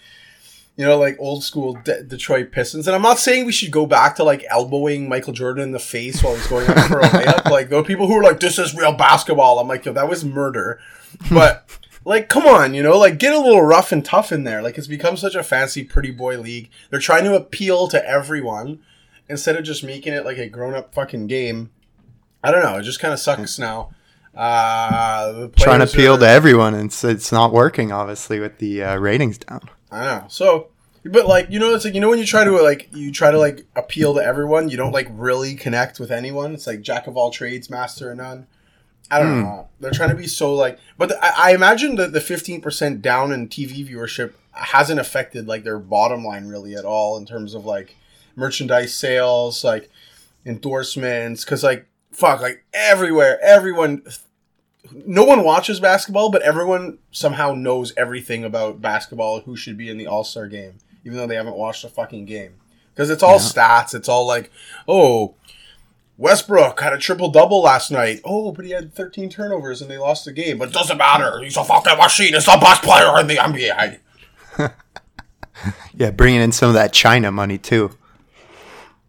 you 0.76 0.84
know, 0.84 0.98
like 0.98 1.16
old 1.18 1.42
school 1.42 1.78
De- 1.84 2.02
Detroit 2.02 2.52
Pistons. 2.52 2.86
And 2.86 2.94
I'm 2.94 3.02
not 3.02 3.18
saying 3.18 3.46
we 3.46 3.52
should 3.52 3.70
go 3.70 3.86
back 3.86 4.16
to 4.16 4.24
like 4.24 4.44
elbowing 4.50 5.08
Michael 5.08 5.32
Jordan 5.32 5.62
in 5.64 5.72
the 5.72 5.78
face 5.78 6.22
while 6.22 6.34
he's 6.34 6.46
going 6.46 6.68
up 6.68 6.78
for 6.86 7.00
a 7.00 7.04
layup. 7.08 7.50
Like, 7.50 7.68
there 7.70 7.78
are 7.78 7.84
people 7.84 8.06
who 8.06 8.14
are 8.18 8.22
like, 8.22 8.40
this 8.40 8.58
is 8.58 8.74
real 8.74 8.92
basketball. 8.92 9.58
I'm 9.58 9.68
like, 9.68 9.84
yo, 9.84 9.92
that 9.94 10.08
was 10.08 10.24
murder. 10.24 10.78
But, 11.30 11.68
like, 12.04 12.28
come 12.28 12.46
on, 12.46 12.74
you 12.74 12.82
know, 12.82 12.98
like, 12.98 13.18
get 13.18 13.32
a 13.32 13.38
little 13.40 13.62
rough 13.62 13.90
and 13.90 14.04
tough 14.04 14.32
in 14.32 14.44
there. 14.44 14.60
Like, 14.62 14.76
it's 14.76 14.86
become 14.86 15.16
such 15.16 15.34
a 15.34 15.42
fancy, 15.42 15.82
pretty 15.82 16.10
boy 16.10 16.38
league. 16.38 16.68
They're 16.90 17.00
trying 17.00 17.24
to 17.24 17.34
appeal 17.34 17.88
to 17.88 18.06
everyone 18.08 18.80
instead 19.28 19.56
of 19.56 19.64
just 19.64 19.82
making 19.82 20.12
it 20.12 20.24
like 20.26 20.36
a 20.38 20.48
grown 20.48 20.74
up 20.74 20.92
fucking 20.94 21.26
game. 21.26 21.70
I 22.44 22.50
don't 22.52 22.62
know. 22.62 22.76
It 22.76 22.82
just 22.82 23.00
kind 23.00 23.14
of 23.14 23.18
sucks 23.18 23.58
now. 23.58 23.90
Uh, 24.36 25.48
Trying 25.56 25.80
to 25.80 25.86
appeal 25.86 26.14
are- 26.14 26.18
to 26.18 26.28
everyone, 26.28 26.74
and 26.74 26.86
it's, 26.90 27.02
it's 27.02 27.32
not 27.32 27.52
working. 27.52 27.90
Obviously, 27.92 28.38
with 28.38 28.58
the 28.58 28.82
uh, 28.84 28.96
ratings 28.98 29.38
down. 29.38 29.62
I 29.90 30.00
know. 30.04 30.24
So, 30.28 30.68
but 31.04 31.26
like 31.26 31.48
you 31.50 31.58
know, 31.58 31.74
it's 31.74 31.84
like 31.84 31.94
you 31.94 32.00
know 32.00 32.10
when 32.10 32.18
you 32.18 32.26
try 32.26 32.44
to 32.44 32.50
like 32.62 32.88
you 32.92 33.12
try 33.12 33.30
to 33.30 33.38
like 33.38 33.64
appeal 33.76 34.14
to 34.14 34.20
everyone, 34.22 34.68
you 34.68 34.76
don't 34.76 34.92
like 34.92 35.08
really 35.10 35.54
connect 35.54 36.00
with 36.00 36.10
anyone. 36.10 36.54
It's 36.54 36.66
like 36.66 36.80
jack 36.80 37.06
of 37.06 37.16
all 37.16 37.30
trades, 37.30 37.70
master 37.70 38.10
of 38.10 38.16
none. 38.18 38.46
I 39.08 39.20
don't 39.20 39.34
Hmm. 39.36 39.42
know. 39.42 39.68
They're 39.78 39.92
trying 39.92 40.08
to 40.10 40.16
be 40.16 40.26
so 40.26 40.52
like, 40.54 40.80
but 40.98 41.10
the, 41.10 41.24
I, 41.24 41.50
I 41.50 41.54
imagine 41.54 41.94
that 41.96 42.12
the 42.12 42.20
fifteen 42.20 42.60
percent 42.60 43.02
down 43.02 43.30
in 43.30 43.48
TV 43.48 43.88
viewership 43.88 44.32
hasn't 44.50 44.98
affected 44.98 45.46
like 45.46 45.62
their 45.62 45.78
bottom 45.78 46.24
line 46.24 46.46
really 46.48 46.74
at 46.74 46.84
all 46.84 47.16
in 47.16 47.24
terms 47.26 47.54
of 47.54 47.64
like 47.64 47.94
merchandise 48.34 48.92
sales, 48.94 49.62
like 49.62 49.88
endorsements. 50.44 51.44
Because 51.44 51.62
like 51.62 51.86
fuck, 52.12 52.40
like 52.40 52.64
everywhere, 52.74 53.38
everyone 53.42 54.02
no 54.92 55.24
one 55.24 55.44
watches 55.44 55.80
basketball, 55.80 56.30
but 56.30 56.42
everyone 56.42 56.98
somehow 57.10 57.54
knows 57.54 57.92
everything 57.96 58.44
about 58.44 58.80
basketball. 58.80 59.40
Who 59.40 59.56
should 59.56 59.76
be 59.76 59.88
in 59.88 59.98
the 59.98 60.06
All 60.06 60.24
Star 60.24 60.46
game, 60.48 60.74
even 61.04 61.16
though 61.18 61.26
they 61.26 61.36
haven't 61.36 61.56
watched 61.56 61.84
a 61.84 61.88
fucking 61.88 62.26
game, 62.26 62.54
because 62.94 63.10
it's 63.10 63.22
all 63.22 63.38
stats. 63.38 63.94
It's 63.94 64.08
all 64.08 64.26
like, 64.26 64.50
oh, 64.88 65.34
Westbrook 66.18 66.80
had 66.80 66.92
a 66.92 66.98
triple 66.98 67.30
double 67.30 67.62
last 67.62 67.90
night. 67.90 68.20
Oh, 68.24 68.52
but 68.52 68.64
he 68.64 68.70
had 68.70 68.94
13 68.94 69.28
turnovers 69.28 69.82
and 69.82 69.90
they 69.90 69.98
lost 69.98 70.24
the 70.24 70.32
game. 70.32 70.58
But 70.58 70.68
it 70.68 70.74
doesn't 70.74 70.96
matter. 70.96 71.40
He's 71.42 71.56
a 71.56 71.64
fucking 71.64 71.98
machine. 71.98 72.34
He's 72.34 72.46
the 72.46 72.58
best 72.60 72.82
player 72.82 73.18
in 73.20 73.26
the 73.26 73.36
NBA. 73.36 73.98
Yeah, 75.94 76.10
bringing 76.10 76.40
in 76.40 76.52
some 76.52 76.68
of 76.68 76.74
that 76.74 76.92
China 76.92 77.32
money 77.32 77.58
too. 77.58 77.96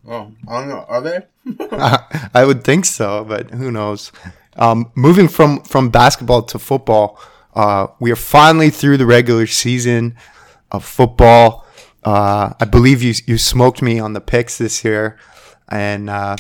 Oh, 0.07 0.31
I 0.47 0.59
don't 0.59 0.69
know. 0.69 0.85
Are 0.87 1.01
they? 1.01 1.19
I 2.33 2.45
would 2.45 2.63
think 2.63 2.85
so, 2.85 3.25
but 3.25 3.51
who 3.51 3.71
knows? 3.71 4.11
Um, 4.57 4.91
moving 4.95 5.27
from 5.27 5.61
from 5.61 5.89
basketball 5.89 6.43
to 6.43 6.59
football, 6.59 7.19
uh, 7.53 7.87
we 7.99 8.11
are 8.11 8.15
finally 8.15 8.69
through 8.69 8.97
the 8.97 9.05
regular 9.05 9.47
season 9.47 10.15
of 10.71 10.83
football. 10.83 11.65
Uh, 12.03 12.53
I 12.59 12.65
believe 12.65 13.03
you 13.03 13.13
you 13.25 13.37
smoked 13.37 13.81
me 13.81 13.99
on 13.99 14.13
the 14.13 14.21
picks 14.21 14.57
this 14.57 14.83
year, 14.83 15.17
and 15.69 16.09
uh, 16.09 16.37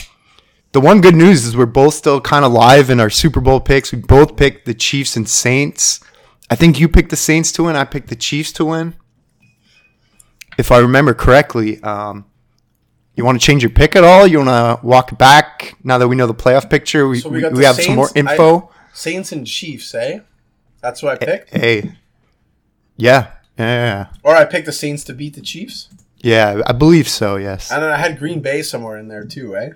the 0.71 0.81
one 0.81 1.01
good 1.01 1.15
news 1.15 1.45
is 1.45 1.55
we're 1.55 1.65
both 1.65 1.93
still 1.93 2.21
kind 2.21 2.45
of 2.45 2.51
live 2.51 2.89
in 2.89 2.99
our 2.99 3.09
Super 3.09 3.39
Bowl 3.39 3.59
picks. 3.59 3.91
We 3.91 3.99
both 3.99 4.35
picked 4.35 4.65
the 4.65 4.73
Chiefs 4.73 5.15
and 5.15 5.27
Saints. 5.27 5.99
I 6.49 6.55
think 6.55 6.79
you 6.79 6.87
picked 6.87 7.09
the 7.09 7.15
Saints 7.15 7.51
to 7.53 7.63
win. 7.63 7.75
I 7.75 7.83
picked 7.83 8.09
the 8.09 8.15
Chiefs 8.15 8.51
to 8.53 8.65
win. 8.65 8.95
If 10.57 10.71
I 10.71 10.79
remember 10.79 11.13
correctly, 11.13 11.81
um, 11.83 12.25
you 13.17 13.25
want 13.25 13.39
to 13.41 13.45
change 13.45 13.61
your 13.63 13.69
pick 13.71 13.95
at 13.97 14.03
all? 14.05 14.25
You 14.25 14.37
want 14.37 14.49
to 14.81 14.85
walk 14.85 15.17
back 15.17 15.75
now 15.83 15.97
that 15.97 16.07
we 16.07 16.15
know 16.15 16.27
the 16.27 16.33
playoff 16.35 16.69
picture? 16.69 17.07
We, 17.07 17.19
So 17.19 17.27
we, 17.29 17.35
we 17.37 17.41
got 17.41 17.51
we 17.51 17.59
the 17.59 17.65
have 17.67 17.75
some 17.75 17.95
more 17.95 18.07
Saints. 18.07 18.29
I- 18.29 18.33
info. 18.33 18.71
Saints 18.93 19.31
and 19.31 19.45
Chiefs, 19.45 19.93
eh? 19.93 20.19
That's 20.81 21.03
what 21.03 21.21
I 21.21 21.25
picked. 21.25 21.55
Hey, 21.55 21.93
yeah, 22.95 23.31
yeah, 23.57 24.07
Or 24.23 24.35
I 24.35 24.45
picked 24.45 24.65
the 24.65 24.71
Saints 24.71 25.03
to 25.05 25.13
beat 25.13 25.33
the 25.35 25.41
Chiefs. 25.41 25.89
yeah. 26.17 26.61
I 26.65 26.71
believe 26.73 27.07
so. 27.07 27.35
Yes. 27.35 27.71
And 27.71 27.83
then 27.83 27.91
I 27.91 27.97
had 27.97 28.17
Green 28.17 28.39
Bay 28.41 28.61
somewhere 28.63 28.97
in 28.97 29.07
there 29.07 29.25
too, 29.25 29.55
eh? 29.57 29.69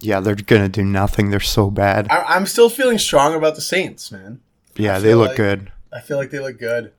Yeah, 0.00 0.20
they're 0.20 0.34
gonna 0.34 0.68
do 0.70 0.82
nothing. 0.84 1.28
They're 1.30 1.40
so 1.40 1.70
bad. 1.70 2.06
I, 2.10 2.22
I'm 2.36 2.46
still 2.46 2.70
feeling 2.70 2.96
strong 2.98 3.34
about 3.34 3.54
the 3.56 3.60
Saints, 3.60 4.10
man. 4.10 4.40
Yeah, 4.76 4.98
they 4.98 5.14
look 5.14 5.28
like- 5.28 5.36
good. 5.36 5.72
I 5.92 6.00
feel 6.00 6.16
like 6.16 6.30
they 6.30 6.38
look 6.38 6.58
good. 6.58 6.92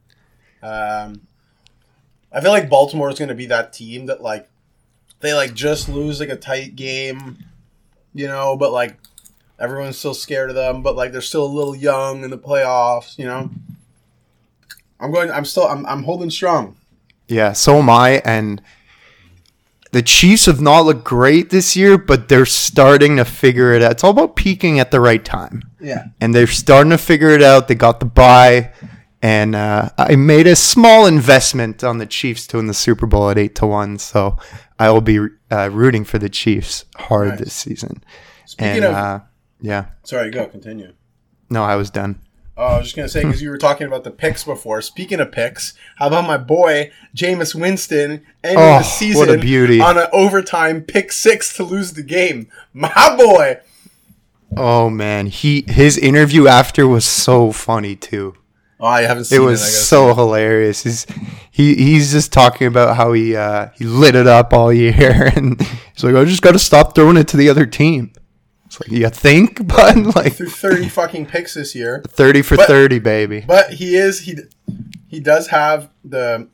Um, 0.61 1.21
I 2.31 2.41
feel 2.41 2.51
like 2.51 2.69
Baltimore 2.69 3.09
is 3.09 3.17
going 3.17 3.29
to 3.29 3.35
be 3.35 3.45
that 3.47 3.73
team 3.73 4.05
that 4.07 4.21
like 4.21 4.47
they 5.21 5.33
like 5.33 5.53
just 5.53 5.89
lose 5.89 6.19
like 6.19 6.29
a 6.29 6.35
tight 6.35 6.75
game, 6.75 7.37
you 8.13 8.27
know, 8.27 8.57
but 8.57 8.71
like 8.71 8.97
everyone's 9.59 9.97
still 9.97 10.13
scared 10.13 10.49
of 10.49 10.55
them, 10.55 10.81
but 10.81 10.95
like 10.95 11.11
they're 11.11 11.21
still 11.21 11.45
a 11.45 11.47
little 11.47 11.75
young 11.75 12.23
in 12.23 12.29
the 12.29 12.37
playoffs, 12.37 13.17
you 13.17 13.25
know. 13.25 13.49
I'm 14.99 15.11
going. 15.11 15.31
I'm 15.31 15.45
still. 15.45 15.63
I'm. 15.63 15.85
I'm 15.87 16.03
holding 16.03 16.29
strong. 16.29 16.77
Yeah, 17.27 17.53
so 17.53 17.77
am 17.77 17.89
I. 17.89 18.21
And 18.23 18.61
the 19.91 20.01
Chiefs 20.01 20.45
have 20.45 20.61
not 20.61 20.81
looked 20.81 21.03
great 21.03 21.49
this 21.49 21.75
year, 21.75 21.97
but 21.97 22.29
they're 22.29 22.45
starting 22.45 23.17
to 23.17 23.25
figure 23.25 23.73
it 23.73 23.81
out. 23.81 23.91
It's 23.93 24.03
all 24.03 24.11
about 24.11 24.35
peaking 24.35 24.79
at 24.79 24.91
the 24.91 24.99
right 24.99 25.23
time. 25.23 25.63
Yeah. 25.79 26.05
and 26.21 26.35
they're 26.35 26.45
starting 26.45 26.91
to 26.91 26.97
figure 26.99 27.29
it 27.29 27.41
out. 27.41 27.67
They 27.67 27.73
got 27.73 27.99
the 27.99 28.05
buy, 28.05 28.71
and 29.21 29.55
uh, 29.55 29.89
I 29.97 30.15
made 30.15 30.47
a 30.47 30.55
small 30.55 31.05
investment 31.05 31.83
on 31.83 31.97
the 31.99 32.05
Chiefs 32.05 32.47
to 32.47 32.57
win 32.57 32.67
the 32.67 32.73
Super 32.73 33.05
Bowl 33.05 33.29
at 33.29 33.37
eight 33.37 33.55
to 33.55 33.67
one. 33.67 33.97
So 33.99 34.37
I 34.79 34.89
will 34.91 35.01
be 35.01 35.19
uh, 35.51 35.69
rooting 35.71 36.03
for 36.05 36.17
the 36.17 36.29
Chiefs 36.29 36.85
hard 36.95 37.29
Nice. 37.29 37.39
this 37.39 37.53
season. 37.53 38.03
Speaking 38.45 38.77
and 38.77 38.85
of, 38.85 38.93
uh, 38.95 39.19
yeah, 39.61 39.85
sorry, 40.03 40.29
go 40.31 40.45
continue. 40.47 40.93
no, 41.49 41.63
I 41.63 41.75
was 41.75 41.89
done. 41.89 42.19
Oh, 42.57 42.65
I 42.65 42.77
was 42.77 42.87
just 42.87 42.95
gonna 42.97 43.07
say 43.09 43.23
because 43.23 43.41
you 43.41 43.49
were 43.49 43.57
talking 43.57 43.87
about 43.87 44.03
the 44.03 44.11
picks 44.11 44.43
before. 44.43 44.81
Speaking 44.81 45.19
of 45.21 45.31
picks, 45.31 45.73
how 45.95 46.07
about 46.07 46.27
my 46.27 46.37
boy 46.37 46.91
Jameis 47.15 47.55
Winston 47.55 48.23
ending 48.43 48.57
Oh, 48.59 48.77
the 48.79 48.83
season 48.83 49.19
what 49.19 49.29
a 49.29 49.37
beauty. 49.39 49.79
on 49.79 49.97
an 49.97 50.07
overtime 50.11 50.81
pick 50.81 51.11
six 51.11 51.55
to 51.55 51.63
lose 51.63 51.93
the 51.93 52.03
game? 52.03 52.47
My 52.73 53.15
boy. 53.17 53.59
Oh 54.57 54.89
man, 54.89 55.27
he 55.27 55.63
his 55.67 55.97
interview 55.97 56.47
after 56.47 56.85
was 56.87 57.05
so 57.05 57.51
funny 57.53 57.95
too. 57.95 58.35
Oh, 58.81 58.87
I 58.87 59.03
haven't 59.03 59.21
It 59.21 59.25
seen 59.25 59.41
it. 59.41 59.45
was 59.45 59.61
I 59.61 59.65
gotta 59.65 59.71
so 59.75 60.13
hilarious. 60.15 60.83
He's 60.83 61.05
he 61.51 61.75
he's 61.75 62.11
just 62.11 62.33
talking 62.33 62.65
about 62.67 62.97
how 62.97 63.13
he 63.13 63.35
uh, 63.35 63.69
he 63.77 63.85
lit 63.85 64.15
it 64.15 64.25
up 64.27 64.53
all 64.53 64.73
year, 64.73 65.31
and 65.35 65.61
he's 65.93 66.03
like, 66.03 66.15
I 66.15 66.25
just 66.25 66.41
got 66.41 66.53
to 66.53 66.59
stop 66.59 66.95
throwing 66.95 67.17
it 67.17 67.27
to 67.29 67.37
the 67.37 67.47
other 67.49 67.65
team. 67.67 68.11
It's 68.65 68.79
like 68.81 68.91
you 68.91 69.07
think, 69.09 69.67
but 69.67 69.95
like 70.15 70.33
through 70.33 70.49
thirty 70.49 70.89
fucking 70.89 71.27
picks 71.27 71.53
this 71.53 71.75
year. 71.75 72.01
thirty 72.07 72.41
for 72.41 72.55
But- 72.57 72.67
thirty, 72.67 72.97
baby. 72.99 73.43
But 73.47 73.73
he 73.73 73.95
is 73.95 74.21
he 74.21 74.35
he 75.07 75.19
does 75.19 75.47
have 75.49 75.89
the 76.03 76.47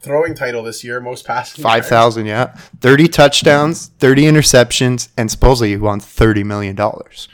throwing 0.00 0.34
title 0.34 0.62
this 0.62 0.82
year, 0.82 1.00
most 1.00 1.26
passing. 1.26 1.62
Five 1.62 1.84
thousand, 1.86 2.26
yeah, 2.26 2.54
thirty 2.80 3.08
touchdowns, 3.08 3.88
thirty 3.98 4.22
interceptions, 4.22 5.08
and 5.18 5.30
supposedly 5.30 5.70
he 5.70 5.76
won 5.76 6.00
thirty 6.00 6.44
million 6.44 6.74
dollars. 6.76 7.28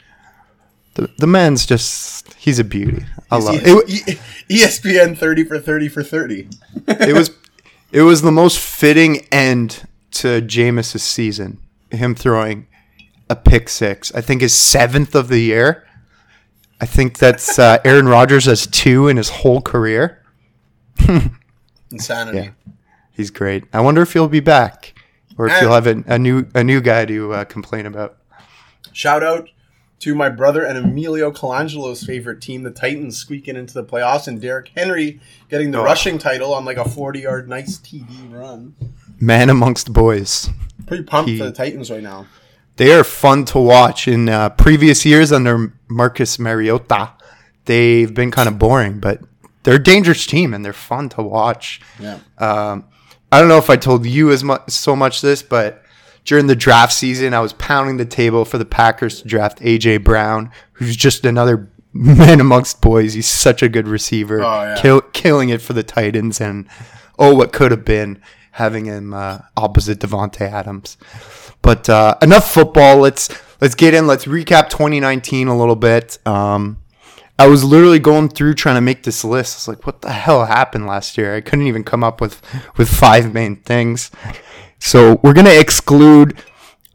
The 0.99 1.09
the 1.17 1.27
man's 1.27 1.65
just 1.65 2.33
he's 2.33 2.59
a 2.59 2.63
beauty. 2.63 3.05
I 3.31 3.37
love 3.37 3.55
it. 3.55 3.63
it. 3.65 4.19
E- 4.49 4.57
ESPN 4.63 5.17
thirty 5.17 5.43
for 5.45 5.57
thirty 5.59 5.87
for 5.87 6.03
thirty. 6.03 6.49
it 6.87 7.13
was 7.15 7.31
it 7.91 8.01
was 8.01 8.21
the 8.21 8.31
most 8.31 8.59
fitting 8.59 9.25
end 9.31 9.87
to 10.11 10.41
Jameis's 10.41 11.03
season. 11.03 11.59
Him 11.89 12.15
throwing 12.15 12.67
a 13.29 13.35
pick 13.35 13.69
six. 13.69 14.13
I 14.13 14.19
think 14.21 14.41
his 14.41 14.53
seventh 14.53 15.15
of 15.15 15.29
the 15.29 15.39
year. 15.39 15.85
I 16.81 16.85
think 16.85 17.17
that's 17.17 17.57
uh, 17.57 17.77
Aaron 17.85 18.07
Rodgers 18.07 18.45
has 18.45 18.67
two 18.67 19.07
in 19.07 19.15
his 19.17 19.29
whole 19.29 19.61
career. 19.61 20.21
Insanity. 21.91 22.37
Yeah. 22.39 22.49
He's 23.11 23.31
great. 23.31 23.63
I 23.73 23.81
wonder 23.81 24.01
if 24.01 24.13
he'll 24.13 24.27
be 24.27 24.39
back, 24.39 24.93
or 25.37 25.47
if 25.47 25.53
And- 25.53 25.61
you'll 25.61 25.73
have 25.73 25.87
a, 25.87 26.03
a 26.07 26.19
new 26.19 26.47
a 26.53 26.63
new 26.63 26.81
guy 26.81 27.05
to 27.05 27.33
uh, 27.33 27.45
complain 27.45 27.85
about. 27.85 28.17
Shout 28.91 29.23
out 29.23 29.49
to 29.99 30.15
my 30.15 30.29
brother 30.29 30.63
and 30.63 30.77
Emilio 30.77 31.31
Colangelo's 31.31 32.03
favorite 32.03 32.41
team, 32.41 32.63
the 32.63 32.71
Titans, 32.71 33.17
squeaking 33.17 33.55
into 33.55 33.73
the 33.73 33.83
playoffs, 33.83 34.27
and 34.27 34.41
Derrick 34.41 34.71
Henry 34.75 35.19
getting 35.49 35.71
the 35.71 35.79
Oh. 35.79 35.83
rushing 35.83 36.17
title 36.17 36.53
on 36.53 36.65
like 36.65 36.77
a 36.77 36.87
forty-yard 36.87 37.49
nice 37.49 37.77
TD 37.77 38.27
run. 38.31 38.75
Man 39.19 39.49
amongst 39.49 39.91
boys. 39.91 40.49
Pretty 40.87 41.03
pumped 41.03 41.29
He- 41.31 41.37
for 41.37 41.45
the 41.45 41.51
Titans 41.51 41.91
right 41.91 42.03
now. 42.03 42.27
They 42.77 42.93
are 42.93 43.03
fun 43.03 43.43
to 43.45 43.59
watch. 43.59 44.07
In 44.07 44.29
uh, 44.29 44.49
previous 44.49 45.05
years 45.05 45.33
under 45.33 45.73
Marcus 45.89 46.39
Mariota, 46.39 47.11
they've 47.65 48.13
been 48.13 48.31
kind 48.31 48.47
of 48.47 48.57
boring, 48.57 48.99
but 48.99 49.19
they're 49.63 49.75
a 49.75 49.83
dangerous 49.83 50.25
team 50.25 50.53
and 50.53 50.63
they're 50.63 50.71
fun 50.71 51.09
to 51.09 51.21
watch. 51.21 51.81
Yeah. 51.99 52.19
Um, 52.37 52.85
I 53.33 53.39
don't 53.39 53.49
know 53.49 53.57
if 53.57 53.69
I 53.69 53.75
told 53.75 54.05
you 54.05 54.31
as 54.31 54.45
much 54.45 54.69
so 54.71 54.95
much 54.95 55.19
this, 55.21 55.43
but 55.43 55.83
during 56.29 56.45
the 56.45 56.55
draft 56.55 56.93
season, 56.93 57.33
I 57.33 57.39
was 57.39 57.53
pounding 57.53 57.97
the 57.97 58.05
table 58.05 58.45
for 58.45 58.59
the 58.59 58.65
Packers 58.65 59.21
to 59.23 59.27
draft 59.27 59.59
AJ 59.61 60.03
Brown, 60.03 60.51
who's 60.73 60.95
just 60.95 61.25
another 61.25 61.71
man 61.93 62.39
amongst 62.39 62.81
boys. 62.81 63.15
He's 63.15 63.25
such 63.27 63.63
a 63.63 63.67
good 63.67 63.87
receiver, 63.87 64.41
Oh, 64.43 64.61
yeah. 64.61 64.77
kill, 64.79 65.01
killing 65.01 65.49
it 65.49 65.59
for 65.59 65.73
the 65.73 65.81
Titans, 65.81 66.39
and 66.39 66.67
oh, 67.17 67.33
what 67.33 67.51
could 67.51 67.71
have 67.71 67.83
been 67.83 68.21
having 68.51 68.85
him 68.85 69.11
uh, 69.11 69.39
opposite 69.57 69.97
Davante 69.99 70.41
Adams. 70.41 70.97
But 71.63 71.89
uh, 71.89 72.15
enough 72.21 72.53
football. 72.53 72.97
Let's 72.97 73.29
let's 73.59 73.73
get 73.73 73.95
in. 73.95 74.05
Let's 74.05 74.25
recap 74.25 74.69
2019 74.69 75.47
a 75.47 75.57
little 75.57 75.75
bit. 75.75 76.19
Um, 76.27 76.77
I 77.39 77.47
was 77.47 77.63
literally 77.63 77.99
going 77.99 78.29
through 78.29 78.53
trying 78.53 78.75
to 78.75 78.81
make 78.81 79.01
this 79.03 79.23
list. 79.23 79.55
I 79.55 79.57
was 79.57 79.67
like, 79.77 79.85
what 79.87 80.01
the 80.01 80.11
hell 80.11 80.45
happened 80.45 80.85
last 80.85 81.17
year? 81.17 81.35
I 81.35 81.41
couldn't 81.41 81.65
even 81.67 81.83
come 81.83 82.03
up 82.03 82.21
with 82.21 82.39
with 82.77 82.87
five 82.87 83.33
main 83.33 83.55
things. 83.55 84.11
So 84.79 85.19
we're 85.23 85.33
gonna 85.33 85.49
exclude. 85.51 86.41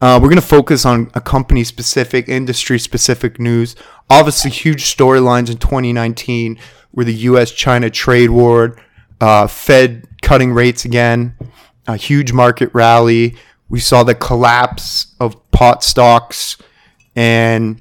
Uh, 0.00 0.18
we're 0.22 0.28
gonna 0.28 0.40
focus 0.40 0.84
on 0.84 1.10
a 1.14 1.20
company 1.20 1.64
specific, 1.64 2.28
industry 2.28 2.78
specific 2.78 3.38
news. 3.38 3.76
Obviously, 4.10 4.50
huge 4.50 4.84
storylines 4.84 5.50
in 5.50 5.58
2019 5.58 6.58
were 6.92 7.04
the 7.04 7.14
U.S.-China 7.14 7.92
trade 7.92 8.30
war, 8.30 8.76
uh, 9.20 9.46
Fed 9.46 10.06
cutting 10.22 10.52
rates 10.52 10.84
again, 10.84 11.36
a 11.86 11.96
huge 11.96 12.32
market 12.32 12.70
rally. 12.72 13.36
We 13.68 13.80
saw 13.80 14.04
the 14.04 14.14
collapse 14.14 15.14
of 15.18 15.50
pot 15.50 15.82
stocks, 15.82 16.56
and 17.16 17.80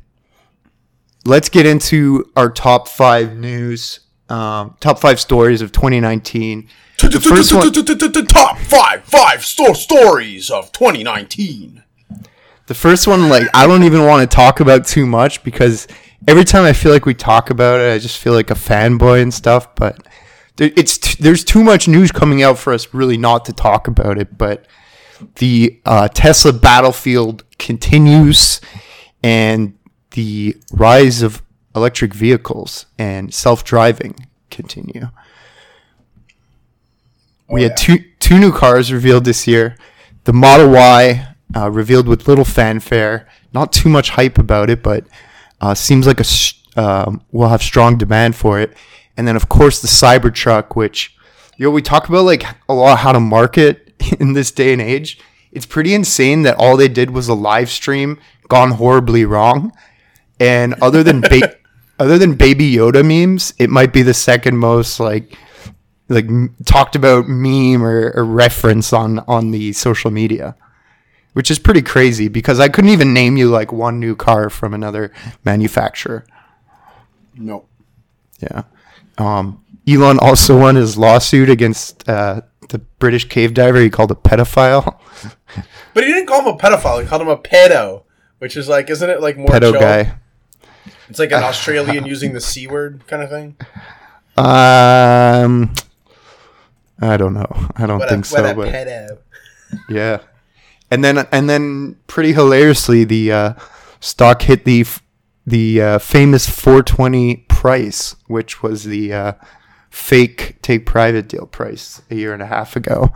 let's 1.25 1.49
get 1.49 1.65
into 1.65 2.31
our 2.35 2.49
top 2.49 2.87
five 2.87 3.35
news, 3.35 3.99
um, 4.29 4.75
top 4.79 4.99
five 4.99 5.19
stories 5.19 5.61
of 5.61 5.71
2019. 5.71 6.67
The 6.99 7.19
first 7.19 7.53
one, 7.53 7.71
Top 8.27 8.57
five 8.59 9.03
five 9.03 9.43
store 9.43 9.75
stories 9.75 10.49
of 10.49 10.71
2019. 10.71 11.83
the 12.67 12.73
first 12.73 13.07
one, 13.07 13.27
like 13.29 13.43
I 13.53 13.67
don't 13.67 13.83
even 13.83 14.05
want 14.05 14.29
to 14.29 14.33
talk 14.35 14.59
about 14.61 14.85
too 14.87 15.05
much 15.05 15.43
because 15.43 15.87
every 16.27 16.45
time 16.45 16.63
I 16.63 16.71
feel 16.73 16.91
like 16.93 17.05
we 17.05 17.13
talk 17.13 17.49
about 17.49 17.81
it, 17.81 17.93
I 17.93 17.97
just 17.99 18.17
feel 18.19 18.33
like 18.33 18.49
a 18.51 18.55
fanboy 18.55 19.21
and 19.21 19.33
stuff. 19.33 19.75
But 19.75 20.07
it's 20.57 20.97
t- 20.97 21.21
there's 21.21 21.43
too 21.43 21.63
much 21.63 21.87
news 21.89 22.11
coming 22.11 22.41
out 22.41 22.57
for 22.57 22.71
us 22.71 22.93
really 22.93 23.17
not 23.17 23.43
to 23.45 23.53
talk 23.53 23.87
about 23.89 24.17
it. 24.17 24.37
But 24.37 24.65
the 25.35 25.81
uh, 25.85 26.07
Tesla 26.07 26.53
battlefield 26.53 27.43
continues, 27.57 28.61
and 29.21 29.77
the 30.11 30.55
rise 30.71 31.21
of 31.21 31.41
electric 31.75 32.13
vehicles 32.13 32.85
and 32.97 33.33
self-driving 33.33 34.27
continue. 34.49 35.07
we 37.49 37.61
yeah. 37.61 37.69
had 37.69 37.77
two 37.77 37.97
two 38.19 38.39
new 38.39 38.51
cars 38.51 38.91
revealed 38.93 39.25
this 39.25 39.47
year. 39.47 39.75
The 40.25 40.33
Model 40.33 40.69
Y 40.69 41.27
uh, 41.55 41.69
revealed 41.69 42.07
with 42.07 42.27
little 42.27 42.45
fanfare, 42.45 43.27
not 43.53 43.73
too 43.73 43.89
much 43.89 44.11
hype 44.11 44.37
about 44.37 44.69
it, 44.69 44.81
but 44.81 45.05
uh, 45.59 45.73
seems 45.73 46.07
like 46.07 46.19
a 46.19 46.25
um, 46.75 47.21
we'll 47.31 47.49
have 47.49 47.61
strong 47.61 47.97
demand 47.97 48.35
for 48.35 48.59
it. 48.59 48.75
And 49.17 49.27
then 49.27 49.35
of 49.35 49.49
course 49.49 49.81
the 49.81 49.87
Cybertruck, 49.87 50.75
which 50.75 51.15
you 51.57 51.65
know 51.65 51.71
we 51.71 51.81
talk 51.81 52.07
about 52.09 52.25
like 52.25 52.43
a 52.67 52.73
lot 52.73 52.99
how 52.99 53.11
to 53.11 53.19
market 53.19 53.93
in 54.19 54.33
this 54.33 54.51
day 54.51 54.73
and 54.73 54.81
age. 54.81 55.19
It's 55.51 55.67
pretty 55.67 55.93
insane 55.93 56.41
that 56.43 56.55
all 56.55 56.77
they 56.77 56.87
did 56.87 57.11
was 57.11 57.27
a 57.27 57.35
live 57.35 57.69
stream 57.69 58.19
gone 58.47 58.71
horribly 58.71 59.23
wrong. 59.23 59.71
And 60.39 60.73
other 60.81 61.03
than 61.03 61.21
ba- 61.29 61.55
other 61.99 62.17
than 62.17 62.35
Baby 62.35 62.73
Yoda 62.75 63.03
memes, 63.05 63.53
it 63.59 63.69
might 63.69 63.93
be 63.93 64.01
the 64.01 64.13
second 64.13 64.57
most 64.57 64.99
like 64.99 65.37
like 66.09 66.25
m- 66.25 66.55
talked 66.65 66.95
about 66.95 67.27
meme 67.27 67.83
or, 67.83 68.11
or 68.15 68.25
reference 68.25 68.91
on 68.93 69.19
on 69.19 69.51
the 69.51 69.73
social 69.73 70.11
media, 70.11 70.55
which 71.33 71.49
is 71.51 71.59
pretty 71.59 71.81
crazy 71.81 72.27
because 72.27 72.59
I 72.59 72.67
couldn't 72.69 72.91
even 72.91 73.13
name 73.13 73.37
you 73.37 73.49
like 73.49 73.71
one 73.71 73.99
new 73.99 74.15
car 74.15 74.49
from 74.49 74.73
another 74.73 75.11
manufacturer. 75.45 76.25
No. 77.35 77.65
Yeah. 78.39 78.63
Um, 79.17 79.63
Elon 79.87 80.19
also 80.19 80.57
won 80.59 80.75
his 80.75 80.97
lawsuit 80.97 81.49
against 81.49 82.07
uh, 82.09 82.41
the 82.69 82.79
British 82.79 83.27
cave 83.29 83.53
diver. 83.53 83.79
He 83.79 83.89
called 83.89 84.11
a 84.11 84.15
pedophile. 84.15 84.99
But 85.93 86.03
he 86.03 86.11
didn't 86.11 86.27
call 86.27 86.41
him 86.41 86.47
a 86.47 86.57
pedophile. 86.57 87.01
He 87.01 87.07
called 87.07 87.21
him 87.21 87.27
a 87.27 87.37
pedo, 87.37 88.03
which 88.39 88.57
is 88.57 88.67
like, 88.67 88.89
isn't 88.89 89.09
it 89.09 89.21
like 89.21 89.37
more 89.37 89.47
Pedo 89.47 89.71
chill? 89.71 89.79
guy. 89.79 90.15
It's 91.13 91.19
like 91.19 91.31
an 91.31 91.43
Australian 91.53 92.07
using 92.07 92.33
the 92.33 92.41
c 92.41 92.65
word 92.65 93.05
kind 93.05 93.21
of 93.21 93.29
thing. 93.29 93.55
Um, 94.35 95.71
I 96.99 97.17
don't 97.17 97.35
know. 97.35 97.69
I 97.75 97.85
don't 97.85 97.99
What 97.99 98.09
think 98.09 98.25
a, 98.25 98.27
so. 98.29 98.55
but 98.55 98.73
pedo. 98.73 99.19
Yeah, 99.89 100.21
and 100.89 101.03
then 101.03 101.19
and 101.31 101.47
then 101.47 101.97
pretty 102.07 102.33
hilariously, 102.33 103.03
the 103.03 103.31
uh, 103.31 103.53
stock 103.99 104.41
hit 104.41 104.65
the 104.65 104.81
f- 104.81 105.03
the 105.45 105.79
uh, 105.83 105.99
famous 105.99 106.49
420 106.49 107.45
price, 107.47 108.15
which 108.25 108.63
was 108.63 108.85
the 108.85 109.13
uh, 109.13 109.33
fake 109.91 110.57
take 110.63 110.87
private 110.87 111.27
deal 111.27 111.45
price 111.45 112.01
a 112.09 112.15
year 112.15 112.33
and 112.33 112.41
a 112.41 112.47
half 112.47 112.75
ago, 112.75 113.13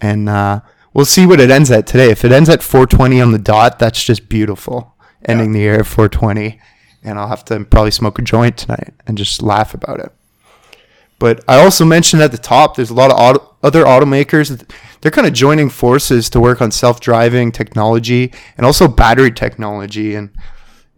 and 0.00 0.30
uh, 0.30 0.60
we'll 0.94 1.04
see 1.04 1.26
what 1.26 1.38
it 1.40 1.50
ends 1.50 1.70
at 1.70 1.86
today. 1.86 2.10
If 2.10 2.24
it 2.24 2.32
ends 2.32 2.48
at 2.48 2.62
420 2.62 3.20
on 3.20 3.32
the 3.32 3.38
dot, 3.38 3.78
that's 3.78 4.02
just 4.02 4.26
beautiful, 4.30 4.94
ending 5.26 5.52
the 5.52 5.60
year 5.60 5.80
at 5.80 5.86
420, 5.86 6.58
and 7.06 7.18
I'll 7.18 7.28
have 7.28 7.44
to 7.46 7.64
probably 7.64 7.92
smoke 7.92 8.18
a 8.18 8.22
joint 8.22 8.58
tonight 8.58 8.92
and 9.06 9.16
just 9.16 9.42
laugh 9.42 9.72
about 9.72 10.00
it. 10.00 10.12
But 11.18 11.42
I 11.48 11.62
also 11.62 11.84
mentioned 11.84 12.20
at 12.20 12.32
the 12.32 12.38
top, 12.38 12.76
there's 12.76 12.90
a 12.90 12.94
lot 12.94 13.10
of 13.10 13.18
auto, 13.18 13.54
other 13.62 13.84
automakers. 13.84 14.68
They're 15.00 15.10
kind 15.10 15.26
of 15.26 15.32
joining 15.32 15.70
forces 15.70 16.28
to 16.30 16.40
work 16.40 16.60
on 16.60 16.70
self-driving 16.70 17.52
technology 17.52 18.32
and 18.56 18.66
also 18.66 18.86
battery 18.86 19.30
technology. 19.30 20.14
And 20.14 20.30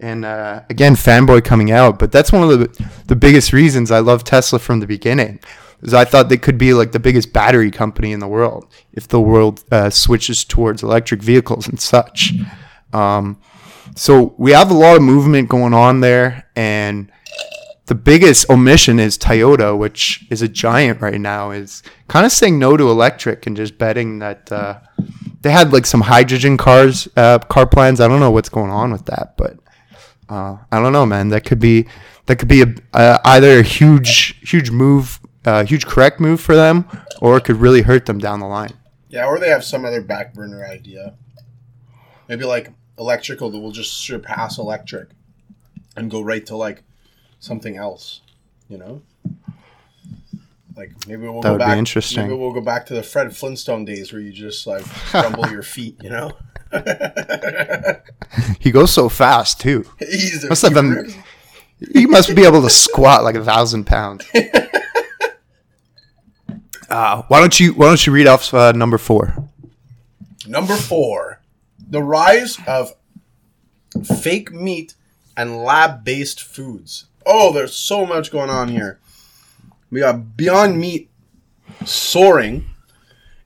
and 0.01 0.25
uh, 0.25 0.63
again, 0.71 0.95
fanboy 0.95 1.45
coming 1.45 1.71
out. 1.71 1.99
But 1.99 2.11
that's 2.11 2.33
one 2.33 2.43
of 2.43 2.59
the 2.59 2.91
the 3.07 3.17
biggest 3.17 3.53
reasons 3.53 3.91
I 3.91 4.01
love 4.01 4.25
Tesla 4.25 4.59
from 4.59 4.81
the 4.81 4.87
beginning. 4.87 5.39
Is 5.83 5.95
I 5.95 6.05
thought 6.05 6.29
they 6.29 6.39
could 6.39 6.59
be 6.59 6.75
like 6.75 6.91
the 6.91 6.99
biggest 6.99 7.33
battery 7.33 7.71
company 7.71 8.11
in 8.11 8.19
the 8.19 8.27
world 8.27 8.67
if 8.93 9.07
the 9.07 9.21
world 9.21 9.63
uh, 9.71 9.91
switches 9.91 10.45
towards 10.45 10.83
electric 10.83 11.23
vehicles 11.23 11.69
and 11.69 11.79
such. 11.79 12.33
Um, 12.93 13.41
so 13.95 14.35
we 14.39 14.53
have 14.53 14.71
a 14.71 14.75
lot 14.75 14.97
of 14.97 15.03
movement 15.03 15.49
going 15.49 15.75
on 15.75 16.01
there, 16.01 16.47
and 16.57 17.11
the 17.87 17.95
biggest 17.95 18.49
omission 18.51 19.01
is 19.01 19.17
Toyota, 19.17 19.77
which 19.77 20.27
is 20.31 20.43
a 20.43 20.49
giant 20.49 21.01
right 21.01 21.21
now, 21.21 21.51
is 21.51 21.83
kind 22.07 22.27
of 22.27 22.33
saying 22.33 22.59
no 22.59 22.77
to 22.77 22.91
electric 22.91 23.47
and 23.47 23.57
just 23.57 23.79
betting 23.79 24.19
that 24.19 24.53
uh, 24.53 24.79
they 25.41 25.51
had 25.51 25.73
like 25.73 25.87
some 25.87 26.03
hydrogen 26.03 26.57
cars, 26.57 27.09
uh, 27.17 27.39
car 27.39 27.67
plans. 27.67 28.01
I 28.01 28.09
don't 28.09 28.21
know 28.21 28.31
what's 28.31 28.51
going 28.51 28.71
on 28.71 28.93
with 28.93 29.07
that, 29.07 29.37
but 29.37 29.59
uh, 30.29 30.59
I 30.71 30.81
don't 30.81 30.93
know, 30.93 31.07
man. 31.07 31.31
That 31.31 31.45
could 31.45 31.61
be 31.61 31.87
that 32.27 32.37
could 32.37 32.49
be 32.49 32.63
a, 32.63 33.21
either 33.25 33.61
a 33.61 33.63
huge 33.63 34.39
huge 34.49 34.71
move, 34.71 35.21
uh, 35.45 35.65
huge 35.65 35.87
correct 35.87 36.21
move 36.21 36.41
for 36.41 36.55
them, 36.55 36.87
or 37.21 37.39
it 37.39 37.45
could 37.45 37.57
really 37.57 37.83
hurt 37.83 38.07
them 38.07 38.19
down 38.19 38.41
the 38.41 38.47
line. 38.47 38.75
Yeah, 39.09 39.27
or 39.27 39.39
they 39.39 39.49
have 39.49 39.65
some 39.65 39.85
other 39.87 40.03
back 40.03 40.35
burner 40.35 40.67
idea. 40.67 41.15
Maybe 42.29 42.45
like 42.45 42.73
electrical 42.99 43.51
that 43.51 43.59
will 43.59 43.71
just 43.73 43.97
surpass 43.99 44.59
electric 44.59 45.09
and 45.97 46.11
go 46.11 46.21
right 46.21 46.45
to 46.47 46.57
like 46.57 46.83
something 47.41 47.77
else, 47.77 48.21
you 48.69 48.79
know? 48.79 49.03
Like 50.77 50.93
maybe 51.09 51.23
we'll 51.23 51.41
That 51.41 51.49
go 51.49 51.53
would 51.53 51.59
be 51.59 51.65
back. 51.65 51.79
interesting. 51.79 52.23
Maybe 52.29 52.35
we'll 52.39 52.53
go 52.53 52.61
back 52.61 52.87
to 52.87 52.95
the 52.95 53.03
Fred 53.03 53.37
Flintstone 53.37 53.85
days 53.85 54.13
where 54.13 54.21
you 54.23 54.33
just 54.33 54.67
like 54.67 54.85
stumble 55.09 55.49
your 55.51 55.63
feet, 55.75 55.97
you 56.03 56.11
know? 56.11 56.33
He 58.61 58.71
goes 58.71 58.93
so 58.93 59.09
fast 59.09 59.61
too. 59.61 59.85
He's 59.99 60.45
a- 60.45 60.49
Must 60.49 60.63
have 60.63 60.75
been. 60.75 61.11
He 61.95 62.05
must 62.07 62.35
be 62.37 62.45
able 62.45 62.61
to 62.63 62.69
squat 62.69 63.23
like 63.25 63.37
a 63.37 63.45
thousand 63.45 63.85
pounds. 63.87 64.27
Uh, 66.91 67.23
why 67.29 67.41
don't 67.41 67.59
you 67.61 67.73
Why 67.75 67.87
don't 67.87 68.07
you 68.07 68.13
read 68.13 68.27
off 68.27 68.53
uh, 68.53 68.73
number 68.73 68.99
four? 68.99 69.35
Number 70.47 70.75
four, 70.77 71.38
the 71.89 72.03
rise 72.03 72.59
of 72.67 72.95
fake 74.05 74.53
meat 74.53 74.95
and 75.37 75.63
lab 75.63 76.05
based 76.05 76.43
foods. 76.43 77.07
Oh, 77.25 77.53
there's 77.53 77.75
so 77.75 78.07
much 78.07 78.31
going 78.31 78.51
on 78.51 78.69
here. 78.69 78.99
We 79.91 80.01
got 80.01 80.37
Beyond 80.37 80.79
Meat 80.79 81.11
soaring 81.85 82.67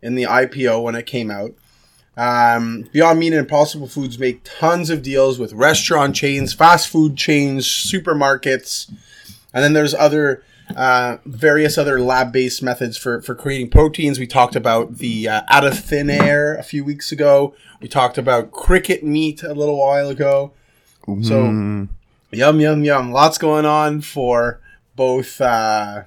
in 0.00 0.14
the 0.14 0.24
IPO 0.24 0.82
when 0.82 0.94
it 0.94 1.06
came 1.06 1.30
out. 1.30 1.52
Um, 2.16 2.88
Beyond 2.92 3.18
Meat 3.18 3.32
and 3.32 3.40
Impossible 3.40 3.88
Foods 3.88 4.18
make 4.18 4.42
tons 4.44 4.90
of 4.90 5.02
deals 5.02 5.38
with 5.38 5.52
restaurant 5.52 6.14
chains, 6.14 6.52
fast 6.52 6.88
food 6.88 7.16
chains, 7.16 7.66
supermarkets, 7.66 8.90
and 9.54 9.62
then 9.64 9.72
there's 9.72 9.94
other 9.94 10.44
uh, 10.76 11.18
various 11.26 11.76
other 11.76 12.00
lab-based 12.00 12.62
methods 12.62 12.96
for 12.96 13.20
for 13.22 13.34
creating 13.34 13.70
proteins. 13.70 14.18
We 14.18 14.26
talked 14.26 14.56
about 14.56 14.98
the 14.98 15.28
uh, 15.28 15.42
out 15.48 15.64
of 15.64 15.78
thin 15.78 16.08
air 16.10 16.54
a 16.54 16.62
few 16.62 16.84
weeks 16.84 17.12
ago. 17.12 17.54
We 17.80 17.88
talked 17.88 18.18
about 18.18 18.52
cricket 18.52 19.02
meat 19.02 19.42
a 19.42 19.54
little 19.54 19.78
while 19.78 20.08
ago. 20.08 20.52
So 21.04 21.42
Mm, 21.48 21.88
yum 22.30 22.60
yum 22.60 22.84
yum, 22.84 23.12
lots 23.12 23.38
going 23.38 23.66
on 23.66 24.00
for 24.00 24.60
both 24.96 25.40
uh, 25.40 26.04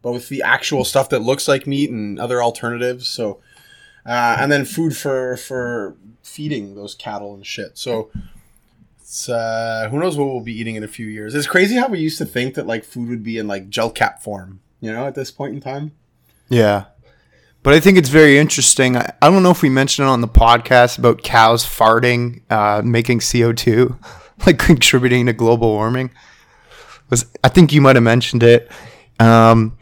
both 0.00 0.28
the 0.28 0.42
actual 0.42 0.84
stuff 0.84 1.08
that 1.10 1.22
looks 1.22 1.48
like 1.48 1.66
meat 1.66 1.90
and 1.90 2.18
other 2.18 2.42
alternatives. 2.42 3.08
So 3.08 3.40
uh, 4.06 4.36
and 4.38 4.50
then 4.50 4.64
food 4.64 4.96
for 4.96 5.36
for 5.36 5.96
feeding 6.22 6.74
those 6.76 6.94
cattle 6.94 7.34
and 7.34 7.44
shit. 7.44 7.76
So 7.76 8.10
it's 9.08 9.26
uh, 9.26 9.88
who 9.90 9.98
knows 9.98 10.18
what 10.18 10.26
we'll 10.26 10.40
be 10.40 10.52
eating 10.52 10.76
in 10.76 10.84
a 10.84 10.88
few 10.88 11.06
years. 11.06 11.34
It's 11.34 11.46
crazy 11.46 11.76
how 11.76 11.88
we 11.88 11.98
used 11.98 12.18
to 12.18 12.26
think 12.26 12.54
that 12.56 12.66
like 12.66 12.84
food 12.84 13.08
would 13.08 13.22
be 13.22 13.38
in 13.38 13.48
like 13.48 13.70
gel 13.70 13.88
cap 13.88 14.22
form. 14.22 14.60
You 14.80 14.92
know, 14.92 15.06
at 15.06 15.14
this 15.14 15.30
point 15.30 15.54
in 15.54 15.60
time. 15.62 15.92
yeah, 16.50 16.84
but 17.62 17.72
I 17.72 17.80
think 17.80 17.96
it's 17.96 18.10
very 18.10 18.36
interesting. 18.36 18.98
I, 18.98 19.10
I 19.22 19.30
don't 19.30 19.42
know 19.42 19.50
if 19.50 19.62
we 19.62 19.70
mentioned 19.70 20.06
it 20.06 20.10
on 20.10 20.20
the 20.20 20.28
podcast 20.28 20.98
about 20.98 21.22
cows 21.22 21.64
farting, 21.64 22.42
uh, 22.50 22.82
making 22.84 23.20
CO 23.20 23.54
two, 23.54 23.98
like 24.46 24.58
contributing 24.58 25.24
to 25.24 25.32
global 25.32 25.70
warming. 25.72 26.10
Was 27.08 27.24
I 27.42 27.48
think 27.48 27.72
you 27.72 27.80
might 27.80 27.96
have 27.96 28.02
mentioned 28.02 28.42
it. 28.42 28.70
Um, 29.18 29.78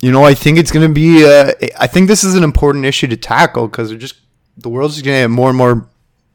you 0.00 0.10
know, 0.10 0.24
I 0.24 0.32
think 0.32 0.56
it's 0.56 0.72
going 0.72 0.88
to 0.88 0.94
be. 0.94 1.26
Uh, 1.26 1.52
I 1.78 1.86
think 1.86 2.08
this 2.08 2.24
is 2.24 2.34
an 2.34 2.42
important 2.42 2.86
issue 2.86 3.06
to 3.06 3.18
tackle 3.18 3.68
because 3.68 3.94
just 3.96 4.16
the 4.56 4.70
world's 4.70 5.02
going 5.02 5.14
to 5.14 5.20
have 5.20 5.30
more 5.30 5.50
and 5.50 5.58
more, 5.58 5.90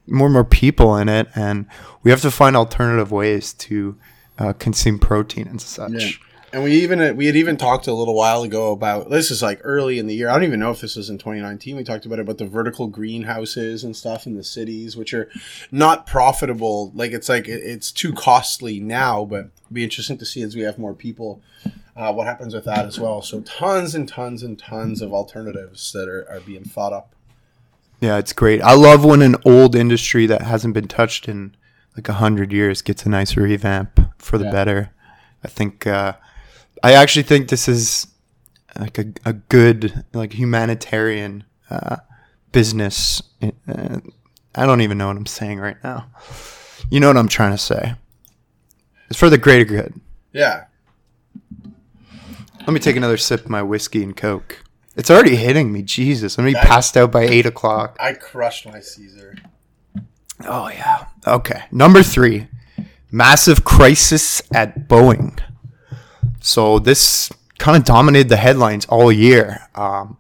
more 0.10 0.28
and 0.28 0.34
more 0.34 0.44
people 0.44 0.96
in 0.98 1.10
it, 1.10 1.28
and 1.36 1.66
we 2.04 2.12
have 2.12 2.22
to 2.22 2.32
find 2.32 2.56
alternative 2.56 3.12
ways 3.12 3.54
to 3.54 3.98
uh, 4.38 4.54
consume 4.54 5.00
protein 5.00 5.48
and 5.48 5.62
such. 5.62 5.92
Yeah. 5.92 6.10
And 6.52 6.64
we 6.64 6.72
even 6.72 7.16
we 7.16 7.28
had 7.28 7.36
even 7.36 7.58
talked 7.58 7.86
a 7.86 7.94
little 7.94 8.16
while 8.16 8.42
ago 8.42 8.72
about 8.72 9.12
this 9.12 9.30
is 9.30 9.44
like 9.44 9.62
early 9.64 10.00
in 10.00 10.08
the 10.08 10.16
year. 10.16 10.30
I 10.30 10.34
don't 10.34 10.46
even 10.46 10.60
know 10.60 10.72
if 10.72 10.82
this 10.82 10.96
was 10.96 11.10
in 11.10 11.20
2019. 11.20 11.76
We 11.76 11.84
talked 11.84 12.08
about 12.08 12.18
it 12.18 12.24
about 12.24 12.40
the 12.40 12.48
vertical 12.48 12.88
greenhouses 12.88 13.84
and 13.84 13.96
stuff 13.96 14.26
in 14.26 14.36
the 14.36 14.44
cities, 14.44 14.98
which 14.98 15.14
are 15.14 15.30
not 15.72 16.08
profitable. 16.08 16.92
Like 16.96 17.12
it's 17.12 17.30
like 17.30 17.48
it's 17.48 17.92
too 17.92 18.14
costly 18.14 18.80
now, 18.80 19.26
but 19.26 19.50
be 19.72 19.84
interesting 19.84 20.18
to 20.18 20.26
see 20.26 20.42
as 20.42 20.56
we 20.56 20.62
have 20.62 20.80
more 20.80 20.96
people 20.96 21.40
uh, 21.96 22.12
what 22.14 22.26
happens 22.26 22.56
with 22.56 22.66
that 22.66 22.86
as 22.86 23.00
well. 23.00 23.22
So 23.22 23.42
tons 23.42 23.94
and 23.94 24.08
tons 24.08 24.42
and 24.42 24.58
tons 24.58 25.04
of 25.04 25.14
alternatives 25.14 25.92
that 25.92 26.10
are, 26.10 26.26
are 26.32 26.40
being 26.40 26.64
thought 26.64 26.94
up. 26.94 27.14
Yeah, 28.02 28.18
it's 28.18 28.34
great. 28.34 28.62
I 28.62 28.74
love 28.76 29.04
when 29.04 29.22
an 29.22 29.36
old 29.46 29.76
industry 29.76 30.26
that 30.28 30.42
hasn't 30.44 30.74
been 30.74 30.88
touched 30.88 31.28
in 31.28 31.56
like 31.98 32.08
a 32.08 32.14
hundred 32.14 32.54
years 32.54 32.82
gets 32.82 33.06
a 33.06 33.10
nice 33.10 33.36
revamp 33.36 34.00
for 34.18 34.38
the 34.38 34.46
Yeah. 34.46 34.52
better. 34.52 34.92
I 35.44 35.48
think. 35.48 35.86
Uh, 35.88 36.14
I 36.82 36.94
actually 36.94 37.24
think 37.24 37.50
this 37.50 37.68
is 37.68 38.08
like 38.80 38.98
a, 38.98 39.06
a 39.26 39.34
good 39.34 40.06
like 40.14 40.34
humanitarian 40.34 41.44
uh, 41.70 41.98
business. 42.54 43.22
Uh, 43.42 44.00
I 44.56 44.66
don't 44.66 44.82
even 44.82 44.98
know 44.98 45.08
what 45.08 45.18
I'm 45.18 45.26
saying 45.26 45.60
right 45.60 45.78
now. 45.84 46.08
You 46.90 47.00
know 47.02 47.08
what 47.08 47.18
I'm 47.18 47.28
trying 47.28 47.52
to 47.52 47.58
say. 47.58 47.96
It's 49.10 49.20
for 49.20 49.30
the 49.30 49.38
greater 49.38 49.66
good. 49.66 50.00
Yeah, 50.32 50.66
Let 52.62 52.70
me 52.70 52.80
take 52.80 52.96
another 52.96 53.18
sip 53.18 53.46
of 53.46 53.50
my 53.50 53.64
whiskey 53.64 54.04
and 54.04 54.16
coke. 54.16 54.64
It's 55.00 55.10
already 55.10 55.38
hitting 55.38 55.72
me. 55.72 55.82
Jesus, 55.82 56.38
I'm 56.38 56.44
gonna 56.44 56.60
be 56.60 56.68
passed 56.68 56.98
out 56.98 57.10
by 57.10 57.22
eight 57.22 57.46
o'clock. 57.46 57.96
I 58.02 58.12
crushed 58.12 58.68
my 58.68 58.82
Caesar. 58.82 59.34
Oh 60.46 60.68
yeah. 60.68 61.06
Okay. 61.26 61.64
Number 61.72 62.04
three, 62.04 62.48
massive 63.10 63.64
crisis 63.64 64.42
at 64.54 64.90
Boeing. 64.90 65.40
So 66.42 66.80
this 66.80 67.32
kind 67.60 67.78
of 67.78 67.86
dominated 67.86 68.28
the 68.28 68.36
headlines 68.36 68.86
all 68.88 69.10
year. 69.10 69.70
Um, 69.74 70.18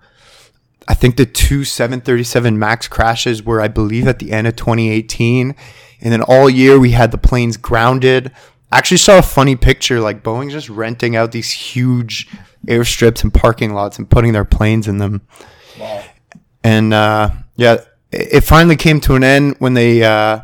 I 0.87 0.93
think 0.93 1.17
the 1.17 1.25
two 1.25 1.65
737 1.65 2.57
Max 2.57 2.87
crashes 2.87 3.43
were, 3.43 3.59
I 3.59 3.67
believe, 3.67 4.07
at 4.07 4.19
the 4.19 4.31
end 4.31 4.47
of 4.47 4.55
2018, 4.55 5.55
and 5.99 6.13
then 6.13 6.21
all 6.21 6.49
year 6.49 6.79
we 6.79 6.91
had 6.91 7.11
the 7.11 7.17
planes 7.17 7.57
grounded. 7.57 8.31
I 8.71 8.77
actually 8.77 8.97
saw 8.97 9.19
a 9.19 9.23
funny 9.23 9.57
picture, 9.57 9.99
like 9.99 10.23
Boeing's 10.23 10.53
just 10.53 10.69
renting 10.69 11.17
out 11.17 11.33
these 11.33 11.51
huge 11.51 12.29
airstrips 12.65 13.23
and 13.23 13.33
parking 13.33 13.73
lots 13.73 13.97
and 13.97 14.09
putting 14.09 14.33
their 14.33 14.45
planes 14.45 14.87
in 14.87 14.97
them 14.97 15.21
Wow. 15.79 16.03
and 16.63 16.93
uh, 16.93 17.29
yeah, 17.55 17.77
it 18.11 18.41
finally 18.41 18.75
came 18.75 18.99
to 19.01 19.15
an 19.15 19.23
end 19.23 19.55
when 19.59 19.73
they 19.75 20.03
uh, 20.03 20.41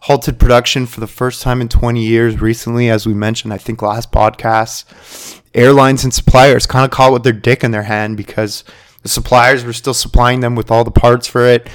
halted 0.00 0.38
production 0.38 0.86
for 0.86 1.00
the 1.00 1.06
first 1.06 1.42
time 1.42 1.60
in 1.60 1.68
20 1.68 2.02
years 2.02 2.40
recently, 2.40 2.88
as 2.90 3.06
we 3.06 3.14
mentioned, 3.14 3.52
I 3.52 3.58
think 3.58 3.82
last 3.82 4.10
podcast. 4.10 5.38
Airlines 5.54 6.02
and 6.04 6.12
suppliers 6.12 6.66
kind 6.66 6.84
of 6.84 6.90
caught 6.90 7.12
with 7.12 7.22
their 7.22 7.32
dick 7.34 7.62
in 7.62 7.70
their 7.70 7.82
hand 7.82 8.16
because 8.16 8.64
the 9.02 9.08
suppliers 9.08 9.64
were 9.64 9.72
still 9.74 9.94
supplying 9.94 10.40
them 10.40 10.54
with 10.56 10.70
all 10.70 10.82
the 10.84 10.90
parts 10.90 11.26
for 11.28 11.44
it. 11.46 11.68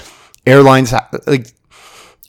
Airlines 0.45 0.93
like 1.27 1.47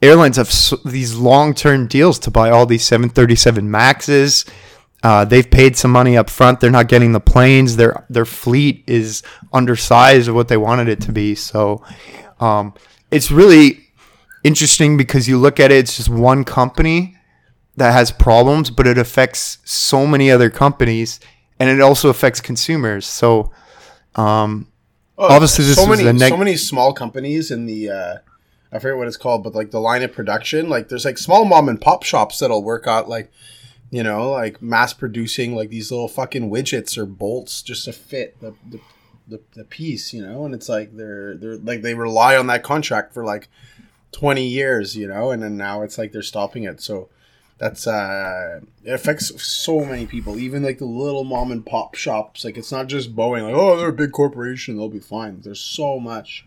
airlines 0.02 0.36
have 0.36 0.52
these 0.84 1.16
long-term 1.16 1.86
deals 1.88 2.18
to 2.20 2.30
buy 2.30 2.50
all 2.50 2.66
these 2.66 2.84
737 2.84 3.68
Maxes. 3.70 4.44
Uh, 5.02 5.24
they've 5.24 5.48
paid 5.50 5.76
some 5.76 5.92
money 5.92 6.16
up 6.16 6.28
front. 6.28 6.60
They're 6.60 6.70
not 6.70 6.88
getting 6.88 7.12
the 7.12 7.20
planes. 7.20 7.76
Their 7.76 8.04
their 8.10 8.24
fleet 8.24 8.84
is 8.86 9.22
undersized 9.52 10.28
of 10.28 10.34
what 10.34 10.48
they 10.48 10.56
wanted 10.56 10.88
it 10.88 11.00
to 11.02 11.12
be. 11.12 11.34
So 11.34 11.84
um, 12.40 12.74
it's 13.10 13.30
really 13.30 13.88
interesting 14.42 14.96
because 14.96 15.28
you 15.28 15.38
look 15.38 15.60
at 15.60 15.70
it, 15.70 15.76
it's 15.76 15.96
just 15.96 16.08
one 16.08 16.44
company 16.44 17.16
that 17.76 17.92
has 17.92 18.10
problems, 18.10 18.70
but 18.70 18.86
it 18.86 18.98
affects 18.98 19.58
so 19.64 20.04
many 20.04 20.30
other 20.30 20.50
companies, 20.50 21.20
and 21.60 21.70
it 21.70 21.80
also 21.80 22.08
affects 22.08 22.40
consumers. 22.40 23.06
So 23.06 23.52
um, 24.16 24.66
Oh, 25.18 25.26
Obviously, 25.26 25.64
this 25.64 25.76
so 25.76 25.86
was 25.86 26.00
many 26.00 26.16
neg- 26.16 26.28
so 26.30 26.36
many 26.36 26.56
small 26.56 26.92
companies 26.92 27.50
in 27.50 27.66
the 27.66 27.90
uh, 27.90 28.16
I 28.70 28.78
forget 28.78 28.96
what 28.96 29.08
it's 29.08 29.16
called, 29.16 29.42
but 29.42 29.52
like 29.52 29.72
the 29.72 29.80
line 29.80 30.02
of 30.04 30.12
production, 30.12 30.68
like 30.68 30.88
there's 30.88 31.04
like 31.04 31.18
small 31.18 31.44
mom 31.44 31.68
and 31.68 31.80
pop 31.80 32.04
shops 32.04 32.38
that'll 32.38 32.62
work 32.62 32.86
out 32.86 33.08
like 33.08 33.32
you 33.90 34.02
know 34.02 34.30
like 34.30 34.60
mass 34.60 34.92
producing 34.92 35.54
like 35.54 35.70
these 35.70 35.90
little 35.90 36.08
fucking 36.08 36.50
widgets 36.50 36.98
or 36.98 37.06
bolts 37.06 37.62
just 37.62 37.84
to 37.84 37.92
fit 37.92 38.40
the 38.40 38.54
the, 38.68 38.80
the, 39.26 39.40
the 39.54 39.64
piece, 39.64 40.12
you 40.12 40.24
know, 40.24 40.44
and 40.44 40.54
it's 40.54 40.68
like 40.68 40.96
they're 40.96 41.36
they're 41.36 41.56
like 41.56 41.82
they 41.82 41.94
rely 41.94 42.36
on 42.36 42.46
that 42.48 42.62
contract 42.62 43.12
for 43.12 43.24
like 43.24 43.48
twenty 44.12 44.46
years, 44.46 44.96
you 44.96 45.06
know, 45.08 45.30
and 45.30 45.42
then 45.42 45.56
now 45.56 45.82
it's 45.82 45.98
like 45.98 46.12
they're 46.12 46.22
stopping 46.22 46.64
it, 46.64 46.80
so. 46.80 47.08
That's 47.60 47.88
uh, 47.88 48.60
it 48.84 48.92
affects 48.92 49.42
so 49.42 49.84
many 49.84 50.06
people, 50.06 50.38
even 50.38 50.62
like 50.62 50.78
the 50.78 50.84
little 50.84 51.24
mom 51.24 51.50
and 51.50 51.66
pop 51.66 51.96
shops. 51.96 52.44
Like 52.44 52.56
it's 52.56 52.70
not 52.70 52.86
just 52.86 53.16
Boeing. 53.16 53.42
Like 53.42 53.52
oh, 53.52 53.76
they're 53.76 53.88
a 53.88 53.92
big 53.92 54.12
corporation, 54.12 54.76
they'll 54.76 54.88
be 54.88 55.00
fine. 55.00 55.40
There's 55.40 55.58
so 55.58 55.98
much. 55.98 56.46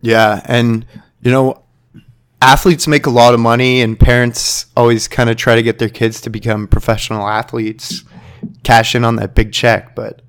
Yeah, 0.00 0.42
and 0.44 0.86
you 1.22 1.32
know, 1.32 1.60
athletes 2.40 2.86
make 2.86 3.06
a 3.06 3.10
lot 3.10 3.34
of 3.34 3.40
money, 3.40 3.82
and 3.82 3.98
parents 3.98 4.66
always 4.76 5.08
kind 5.08 5.30
of 5.30 5.36
try 5.36 5.54
to 5.54 5.62
get 5.62 5.78
their 5.78 5.88
kids 5.88 6.20
to 6.22 6.30
become 6.30 6.66
professional 6.66 7.26
athletes, 7.28 8.04
cash 8.62 8.94
in 8.94 9.04
on 9.04 9.16
that 9.16 9.34
big 9.34 9.52
check. 9.52 9.94
But 9.94 10.22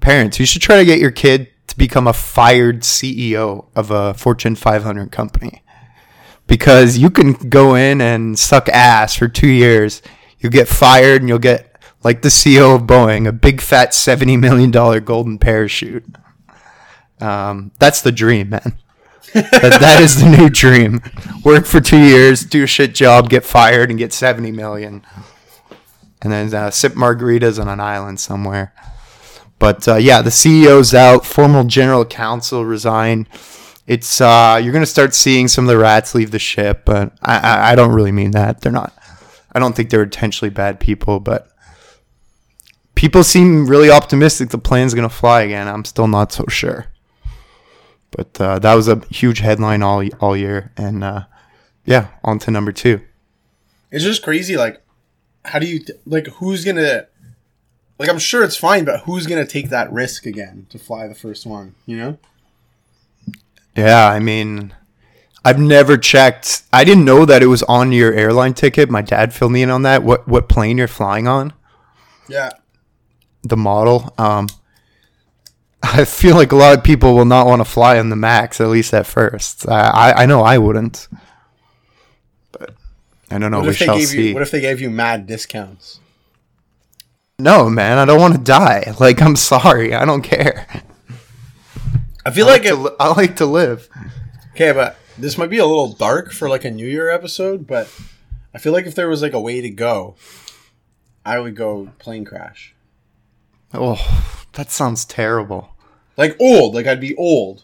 parents, 0.00 0.38
you 0.38 0.46
should 0.46 0.62
try 0.62 0.76
to 0.76 0.84
get 0.84 1.00
your 1.00 1.10
kid 1.10 1.48
to 1.68 1.76
become 1.76 2.06
a 2.06 2.12
fired 2.12 2.80
CEO 2.80 3.66
of 3.74 3.90
a 3.90 4.14
Fortune 4.14 4.54
500 4.54 5.12
company 5.12 5.62
because 6.48 6.98
you 6.98 7.10
can 7.10 7.34
go 7.34 7.74
in 7.74 8.00
and 8.00 8.36
suck 8.38 8.68
ass 8.70 9.14
for 9.14 9.28
two 9.28 9.48
years. 9.48 10.02
You'll 10.40 10.52
get 10.52 10.66
fired 10.66 11.22
and 11.22 11.28
you'll 11.28 11.38
get, 11.38 11.80
like 12.02 12.22
the 12.22 12.28
CEO 12.28 12.74
of 12.74 12.82
Boeing, 12.82 13.28
a 13.28 13.32
big 13.32 13.60
fat 13.60 13.90
$70 13.90 14.40
million 14.40 14.70
golden 15.04 15.38
parachute. 15.38 16.04
Um, 17.20 17.72
that's 17.78 18.02
the 18.02 18.12
dream, 18.12 18.50
man. 18.50 18.78
That, 19.34 19.78
that 19.80 20.00
is 20.02 20.20
the 20.20 20.28
new 20.28 20.48
dream. 20.48 21.00
Work 21.44 21.66
for 21.66 21.80
two 21.80 21.98
years, 21.98 22.44
do 22.44 22.62
a 22.64 22.66
shit 22.66 22.94
job, 22.94 23.28
get 23.28 23.44
fired, 23.44 23.90
and 23.90 23.98
get 23.98 24.12
70 24.12 24.52
million. 24.52 25.04
And 26.20 26.32
then 26.32 26.52
uh, 26.52 26.70
sip 26.70 26.94
margaritas 26.94 27.60
on 27.60 27.68
an 27.68 27.80
island 27.80 28.20
somewhere. 28.20 28.72
But 29.58 29.86
uh, 29.88 29.96
yeah, 29.96 30.22
the 30.22 30.30
CEO's 30.30 30.94
out. 30.94 31.26
Formal 31.26 31.64
general 31.64 32.04
counsel 32.04 32.64
resigned. 32.64 33.28
It's 33.86 34.20
uh, 34.20 34.60
you're 34.62 34.72
gonna 34.72 34.86
start 34.86 35.14
seeing 35.14 35.48
some 35.48 35.64
of 35.64 35.68
the 35.68 35.78
rats 35.78 36.14
leave 36.14 36.30
the 36.30 36.38
ship, 36.38 36.82
but 36.84 37.12
I, 37.22 37.38
I, 37.38 37.72
I 37.72 37.74
don't 37.74 37.92
really 37.92 38.12
mean 38.12 38.32
that. 38.32 38.60
They're 38.60 38.72
not. 38.72 38.92
I 39.52 39.58
don't 39.58 39.74
think 39.74 39.90
they're 39.90 40.02
intentionally 40.02 40.50
bad 40.50 40.78
people, 40.78 41.20
but 41.20 41.50
people 42.94 43.24
seem 43.24 43.66
really 43.66 43.90
optimistic 43.90 44.50
the 44.50 44.58
plane's 44.58 44.94
gonna 44.94 45.08
fly 45.08 45.42
again. 45.42 45.66
I'm 45.66 45.84
still 45.84 46.08
not 46.08 46.32
so 46.32 46.44
sure. 46.48 46.86
But 48.10 48.40
uh, 48.40 48.58
that 48.60 48.74
was 48.74 48.88
a 48.88 49.02
huge 49.10 49.40
headline 49.40 49.82
all 49.82 50.02
all 50.20 50.36
year, 50.36 50.72
and 50.76 51.04
uh, 51.04 51.24
yeah, 51.84 52.08
on 52.24 52.38
to 52.40 52.50
number 52.50 52.72
two. 52.72 53.00
It's 53.90 54.04
just 54.04 54.22
crazy. 54.22 54.56
Like, 54.56 54.82
how 55.44 55.58
do 55.58 55.66
you 55.66 55.80
like? 56.06 56.26
Who's 56.26 56.64
gonna? 56.64 57.06
Like, 57.98 58.08
I'm 58.08 58.18
sure 58.18 58.44
it's 58.44 58.56
fine, 58.56 58.84
but 58.84 59.00
who's 59.00 59.26
gonna 59.26 59.46
take 59.46 59.70
that 59.70 59.92
risk 59.92 60.24
again 60.24 60.66
to 60.70 60.78
fly 60.78 61.06
the 61.06 61.14
first 61.14 61.46
one? 61.46 61.74
You 61.84 61.96
know? 61.96 62.18
Yeah, 63.76 64.08
I 64.08 64.18
mean, 64.18 64.74
I've 65.44 65.58
never 65.58 65.96
checked. 65.96 66.62
I 66.72 66.84
didn't 66.84 67.04
know 67.04 67.24
that 67.24 67.42
it 67.42 67.46
was 67.46 67.62
on 67.64 67.92
your 67.92 68.12
airline 68.12 68.54
ticket. 68.54 68.90
My 68.90 69.02
dad 69.02 69.32
filled 69.32 69.52
me 69.52 69.62
in 69.62 69.70
on 69.70 69.82
that. 69.82 70.02
What 70.02 70.26
what 70.26 70.48
plane 70.48 70.78
you're 70.78 70.88
flying 70.88 71.28
on? 71.28 71.52
Yeah. 72.28 72.50
The 73.42 73.56
model. 73.56 74.12
Um, 74.18 74.48
I 75.82 76.04
feel 76.04 76.34
like 76.34 76.52
a 76.52 76.56
lot 76.56 76.76
of 76.76 76.84
people 76.84 77.14
will 77.14 77.24
not 77.24 77.46
want 77.46 77.60
to 77.60 77.64
fly 77.64 77.98
on 77.98 78.10
the 78.10 78.16
Max, 78.16 78.60
at 78.60 78.68
least 78.68 78.92
at 78.94 79.06
first. 79.06 79.68
I 79.68 80.12
I 80.16 80.26
know 80.26 80.42
I 80.42 80.58
wouldn't, 80.58 81.08
but 82.52 82.74
I 83.30 83.38
don't 83.38 83.50
know. 83.50 83.58
What 83.58 83.66
we 83.66 83.70
if 83.70 83.78
they 83.78 83.84
shall 83.86 83.98
gave 83.98 84.08
see. 84.08 84.28
you? 84.28 84.34
What 84.34 84.42
if 84.42 84.50
they 84.50 84.60
gave 84.60 84.80
you 84.80 84.90
mad 84.90 85.26
discounts? 85.26 86.00
no, 87.40 87.70
man, 87.70 87.98
I 87.98 88.04
don't 88.04 88.20
want 88.20 88.34
to 88.34 88.40
die. 88.40 88.92
Like 89.00 89.22
I'm 89.22 89.36
sorry, 89.36 89.94
I 89.94 90.04
don't 90.04 90.22
care. 90.22 90.66
I 92.26 92.30
feel 92.32 92.46
I 92.46 92.52
like 92.52 92.62
like, 92.62 92.72
it, 92.72 92.74
to, 92.74 92.82
li- 92.82 92.96
I 93.00 93.08
like 93.14 93.36
to 93.36 93.46
live. 93.46 93.88
okay, 94.54 94.72
but 94.72 94.96
this 95.16 95.38
might 95.38 95.48
be 95.50 95.58
a 95.58 95.64
little 95.66 95.92
dark 95.92 96.32
for 96.32 96.48
like 96.48 96.64
a 96.64 96.70
New 96.70 96.86
Year 96.86 97.08
episode, 97.08 97.66
but 97.66 97.88
I 98.52 98.58
feel 98.58 98.72
like 98.72 98.86
if 98.86 98.94
there 98.96 99.08
was 99.08 99.22
like 99.22 99.32
a 99.32 99.40
way 99.40 99.60
to 99.60 99.70
go, 99.70 100.16
I 101.24 101.38
would 101.38 101.54
go 101.54 101.92
plane 102.00 102.24
crash. 102.24 102.74
Oh, 103.74 104.34
that 104.54 104.70
sounds 104.70 105.04
terrible. 105.04 105.70
Like 106.16 106.36
old, 106.40 106.74
like 106.74 106.86
I'd 106.86 107.00
be 107.00 107.14
old. 107.16 107.62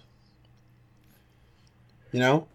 You 2.13 2.21
know? 2.21 2.47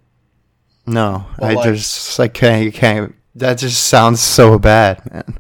No, 0.86 1.26
Well, 1.38 1.52
I 1.52 1.54
like- 1.54 1.66
just 1.76 2.18
like 2.18 2.34
can't. 2.34 2.74
Can't. 2.74 3.16
That 3.36 3.58
just 3.60 3.86
sounds 3.88 4.20
so 4.22 4.58
bad, 4.58 5.02
man. 5.12 5.38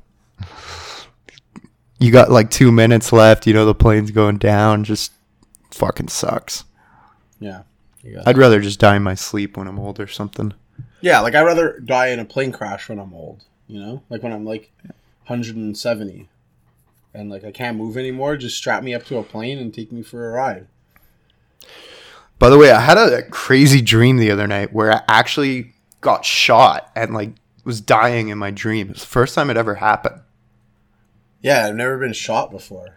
You 1.99 2.11
got 2.11 2.29
like 2.31 2.49
two 2.49 2.71
minutes 2.71 3.11
left. 3.11 3.47
You 3.47 3.53
know 3.53 3.65
the 3.65 3.73
plane's 3.75 4.11
going 4.11 4.37
down. 4.37 4.83
Just 4.83 5.11
fucking 5.71 6.07
sucks. 6.09 6.63
Yeah. 7.39 7.63
You 8.03 8.15
got 8.15 8.27
I'd 8.27 8.37
rather 8.37 8.61
just 8.61 8.79
die 8.79 8.95
in 8.95 9.03
my 9.03 9.15
sleep 9.15 9.57
when 9.57 9.67
I'm 9.67 9.79
old 9.79 9.99
or 9.99 10.07
something. 10.07 10.53
Yeah, 11.01 11.19
like 11.21 11.35
I'd 11.35 11.43
rather 11.45 11.79
die 11.79 12.07
in 12.07 12.19
a 12.19 12.25
plane 12.25 12.51
crash 12.51 12.87
when 12.89 12.99
I'm 12.99 13.13
old, 13.13 13.43
you 13.67 13.79
know? 13.81 14.03
Like 14.09 14.21
when 14.23 14.31
I'm 14.33 14.45
like 14.45 14.71
170 15.27 16.29
and 17.13 17.29
like 17.29 17.43
I 17.43 17.51
can't 17.51 17.77
move 17.77 17.97
anymore, 17.97 18.37
just 18.37 18.57
strap 18.57 18.83
me 18.83 18.93
up 18.93 19.05
to 19.05 19.17
a 19.17 19.23
plane 19.23 19.57
and 19.59 19.73
take 19.73 19.91
me 19.91 20.01
for 20.03 20.29
a 20.29 20.31
ride. 20.33 20.67
By 22.37 22.49
the 22.49 22.57
way, 22.57 22.71
I 22.71 22.79
had 22.79 22.97
a 22.97 23.23
crazy 23.23 23.81
dream 23.81 24.17
the 24.17 24.31
other 24.31 24.47
night 24.47 24.71
where 24.71 24.93
I 24.93 25.01
actually 25.07 25.73
got 26.01 26.23
shot 26.23 26.89
and 26.95 27.13
like 27.13 27.31
was 27.65 27.81
dying 27.81 28.29
in 28.29 28.37
my 28.37 28.51
dream. 28.51 28.87
It 28.87 28.93
was 28.93 29.01
the 29.01 29.07
first 29.07 29.35
time 29.35 29.49
it 29.49 29.57
ever 29.57 29.75
happened. 29.75 30.21
Yeah, 31.41 31.65
I've 31.67 31.75
never 31.75 31.97
been 31.97 32.13
shot 32.13 32.51
before. 32.51 32.95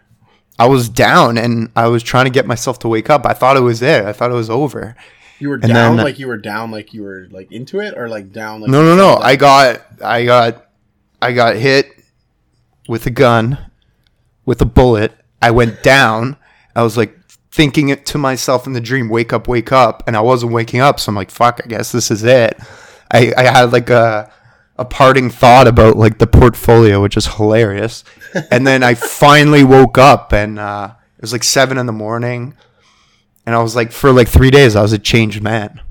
I 0.59 0.67
was 0.67 0.87
down 0.87 1.37
and 1.37 1.71
I 1.75 1.87
was 1.87 2.03
trying 2.03 2.25
to 2.25 2.31
get 2.31 2.45
myself 2.45 2.79
to 2.79 2.87
wake 2.87 3.09
up. 3.09 3.25
I 3.25 3.33
thought 3.33 3.57
it 3.57 3.61
was 3.61 3.81
it. 3.81 4.05
I 4.05 4.13
thought 4.13 4.31
it 4.31 4.35
was 4.35 4.49
over. 4.49 4.95
You 5.39 5.49
were 5.49 5.55
And 5.55 5.63
down 5.73 5.97
then- 5.97 6.05
like 6.05 6.19
you 6.19 6.27
were 6.27 6.37
down 6.37 6.71
like 6.71 6.93
you 6.93 7.03
were 7.03 7.27
like 7.31 7.51
into 7.51 7.81
it 7.81 7.97
or 7.97 8.07
like 8.07 8.31
down 8.31 8.61
like 8.61 8.69
No, 8.69 8.81
no, 8.83 8.95
no. 8.95 9.15
I 9.17 9.35
got, 9.35 9.81
I 10.01 10.23
got, 10.23 10.67
I 11.21 11.33
got 11.33 11.55
hit 11.57 11.91
with 12.87 13.05
a 13.05 13.09
gun, 13.09 13.57
with 14.45 14.61
a 14.61 14.65
bullet. 14.65 15.13
I 15.41 15.51
went 15.51 15.83
down. 15.83 16.37
I 16.75 16.83
was 16.83 16.97
like 16.97 17.17
thinking 17.51 17.89
it 17.89 18.05
to 18.07 18.17
myself 18.17 18.65
in 18.65 18.73
the 18.73 18.81
dream, 18.81 19.09
"Wake 19.09 19.33
up, 19.33 19.47
wake 19.47 19.71
up!" 19.71 20.03
And 20.07 20.17
I 20.17 20.21
wasn't 20.21 20.53
waking 20.53 20.79
up, 20.79 20.99
so 20.99 21.09
I'm 21.09 21.15
like, 21.15 21.31
"Fuck! 21.31 21.61
I 21.63 21.67
guess 21.67 21.91
this 21.91 22.09
is 22.09 22.23
it." 22.23 22.57
I, 23.11 23.33
I 23.37 23.43
had 23.43 23.71
like 23.71 23.89
a, 23.89 24.31
a 24.77 24.85
parting 24.85 25.29
thought 25.29 25.67
about 25.67 25.97
like 25.97 26.17
the 26.17 26.27
portfolio, 26.27 27.01
which 27.01 27.15
is 27.15 27.27
hilarious. 27.27 28.03
and 28.51 28.65
then 28.65 28.83
I 28.83 28.95
finally 28.95 29.63
woke 29.63 29.97
up, 29.97 30.33
and 30.33 30.57
uh, 30.57 30.93
it 31.17 31.21
was 31.21 31.31
like 31.33 31.43
seven 31.43 31.77
in 31.77 31.85
the 31.85 31.93
morning, 31.93 32.55
and 33.45 33.55
I 33.55 33.61
was 33.61 33.75
like, 33.75 33.91
for 33.91 34.11
like 34.11 34.27
three 34.27 34.51
days, 34.51 34.75
I 34.75 34.81
was 34.81 34.93
a 34.93 34.99
changed 34.99 35.41
man. 35.41 35.81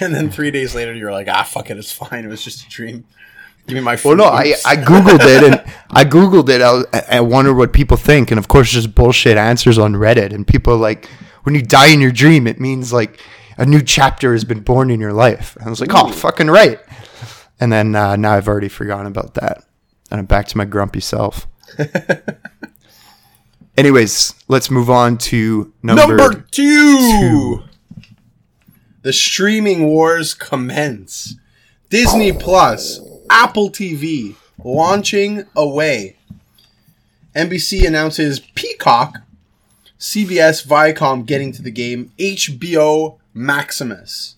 And 0.00 0.14
then 0.14 0.30
3 0.30 0.52
days 0.52 0.76
later 0.76 0.94
you're 0.94 1.10
like, 1.10 1.26
"Ah, 1.28 1.42
fuck 1.42 1.70
it, 1.70 1.76
it's 1.76 1.90
fine. 1.90 2.24
It 2.24 2.28
was 2.28 2.44
just 2.44 2.64
a 2.64 2.68
dream." 2.68 3.04
Give 3.68 3.74
me 3.76 3.80
my 3.82 3.96
Well, 4.02 4.16
no, 4.16 4.24
I. 4.24 4.54
I 4.66 4.76
googled 4.76 5.20
it 5.20 5.44
and 5.44 5.62
I 5.90 6.04
googled 6.04 6.48
it. 6.48 6.60
I, 6.62 6.72
was- 6.72 6.86
I 6.92 7.20
wondered 7.20 7.54
what 7.54 7.72
people 7.72 7.96
think, 7.98 8.30
and 8.30 8.38
of 8.38 8.48
course, 8.48 8.70
just 8.72 8.94
bullshit 8.94 9.36
answers 9.36 9.78
on 9.78 9.92
Reddit. 9.92 10.32
And 10.32 10.46
people 10.46 10.72
are 10.72 10.78
like, 10.78 11.06
when 11.42 11.54
you 11.54 11.62
die 11.62 11.88
in 11.88 12.00
your 12.00 12.10
dream, 12.12 12.46
it 12.46 12.58
means 12.58 12.92
like 12.92 13.20
a 13.58 13.66
new 13.66 13.82
chapter 13.82 14.32
has 14.32 14.44
been 14.44 14.60
born 14.60 14.90
in 14.90 15.00
your 15.00 15.12
life. 15.12 15.54
And 15.56 15.66
I 15.66 15.70
was 15.70 15.80
like, 15.82 15.90
oh, 15.94 16.10
fucking 16.10 16.48
right. 16.48 16.80
And 17.60 17.70
then 17.72 17.94
uh, 17.94 18.16
now 18.16 18.32
I've 18.32 18.48
already 18.48 18.68
forgotten 18.68 19.06
about 19.06 19.34
that, 19.34 19.64
and 20.10 20.18
I'm 20.20 20.26
back 20.26 20.46
to 20.48 20.56
my 20.56 20.64
grumpy 20.64 21.00
self. 21.00 21.46
Anyways, 23.76 24.34
let's 24.48 24.70
move 24.70 24.90
on 24.90 25.18
to 25.18 25.72
number. 25.82 26.16
Number 26.16 26.44
2. 26.50 27.62
The 29.02 29.12
streaming 29.12 29.86
wars 29.86 30.34
commence. 30.34 31.36
Disney 31.88 32.32
Plus, 32.32 33.00
Apple 33.30 33.70
TV 33.70 34.34
launching 34.62 35.44
away. 35.54 36.16
NBC 37.34 37.86
announces 37.86 38.40
Peacock, 38.40 39.18
CBS 39.98 40.66
Viacom 40.66 41.24
getting 41.24 41.52
to 41.52 41.62
the 41.62 41.70
game, 41.70 42.12
HBO 42.18 43.18
Maximus. 43.34 44.36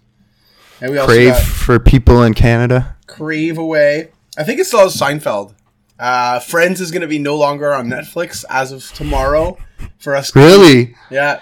And 0.80 0.90
we 0.92 0.98
also 0.98 1.12
Crave 1.12 1.36
for 1.38 1.78
people 1.78 2.22
in 2.22 2.34
Canada. 2.34 2.96
Crave 3.06 3.58
away. 3.58 4.10
I 4.36 4.44
think 4.44 4.60
it 4.60 4.66
still 4.66 4.80
has 4.80 4.96
Seinfeld. 4.96 5.54
Uh, 5.98 6.40
Friends 6.40 6.80
is 6.80 6.90
going 6.90 7.02
to 7.02 7.08
be 7.08 7.18
no 7.18 7.36
longer 7.36 7.74
on 7.74 7.88
Netflix 7.88 8.44
as 8.48 8.72
of 8.72 8.90
tomorrow 8.92 9.58
for 9.98 10.16
us. 10.16 10.34
Really? 10.34 10.94
Yeah. 11.10 11.40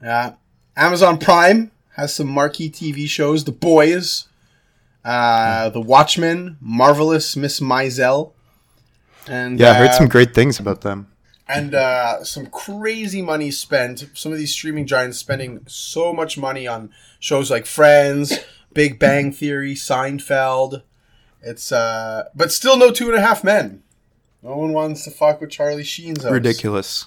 Yeah. 0.00 0.34
Amazon 0.76 1.18
Prime 1.18 1.72
has 1.96 2.14
some 2.14 2.28
marquee 2.28 2.70
TV 2.70 3.08
shows. 3.08 3.44
The 3.44 3.52
Boys, 3.52 4.28
uh, 5.04 5.68
The 5.70 5.80
Watchmen, 5.80 6.56
Marvelous 6.60 7.36
Miss 7.36 7.60
Maisel, 7.60 8.32
and 9.28 9.58
Yeah, 9.58 9.70
I 9.70 9.74
heard 9.74 9.90
uh, 9.90 9.92
some 9.98 10.08
great 10.08 10.34
things 10.34 10.58
about 10.60 10.80
them. 10.82 11.08
and 11.48 11.74
uh, 11.74 12.24
some 12.24 12.46
crazy 12.46 13.22
money 13.22 13.50
spent. 13.50 14.08
Some 14.14 14.32
of 14.32 14.38
these 14.38 14.52
streaming 14.52 14.86
giants 14.86 15.18
spending 15.18 15.60
so 15.66 16.12
much 16.12 16.38
money 16.38 16.66
on 16.66 16.90
shows 17.20 17.50
like 17.50 17.66
Friends, 17.66 18.38
Big 18.72 18.98
Bang 18.98 19.32
Theory, 19.32 19.74
Seinfeld. 19.74 20.82
It's 21.42 21.72
uh, 21.72 22.24
but 22.34 22.52
still 22.52 22.76
no 22.76 22.90
Two 22.92 23.08
and 23.08 23.16
a 23.16 23.20
Half 23.20 23.42
Men. 23.44 23.82
No 24.42 24.56
one 24.56 24.72
wants 24.72 25.04
to 25.04 25.10
fuck 25.10 25.40
with 25.40 25.50
Charlie 25.50 25.84
Sheen's 25.84 26.22
house. 26.22 26.32
Ridiculous. 26.32 27.06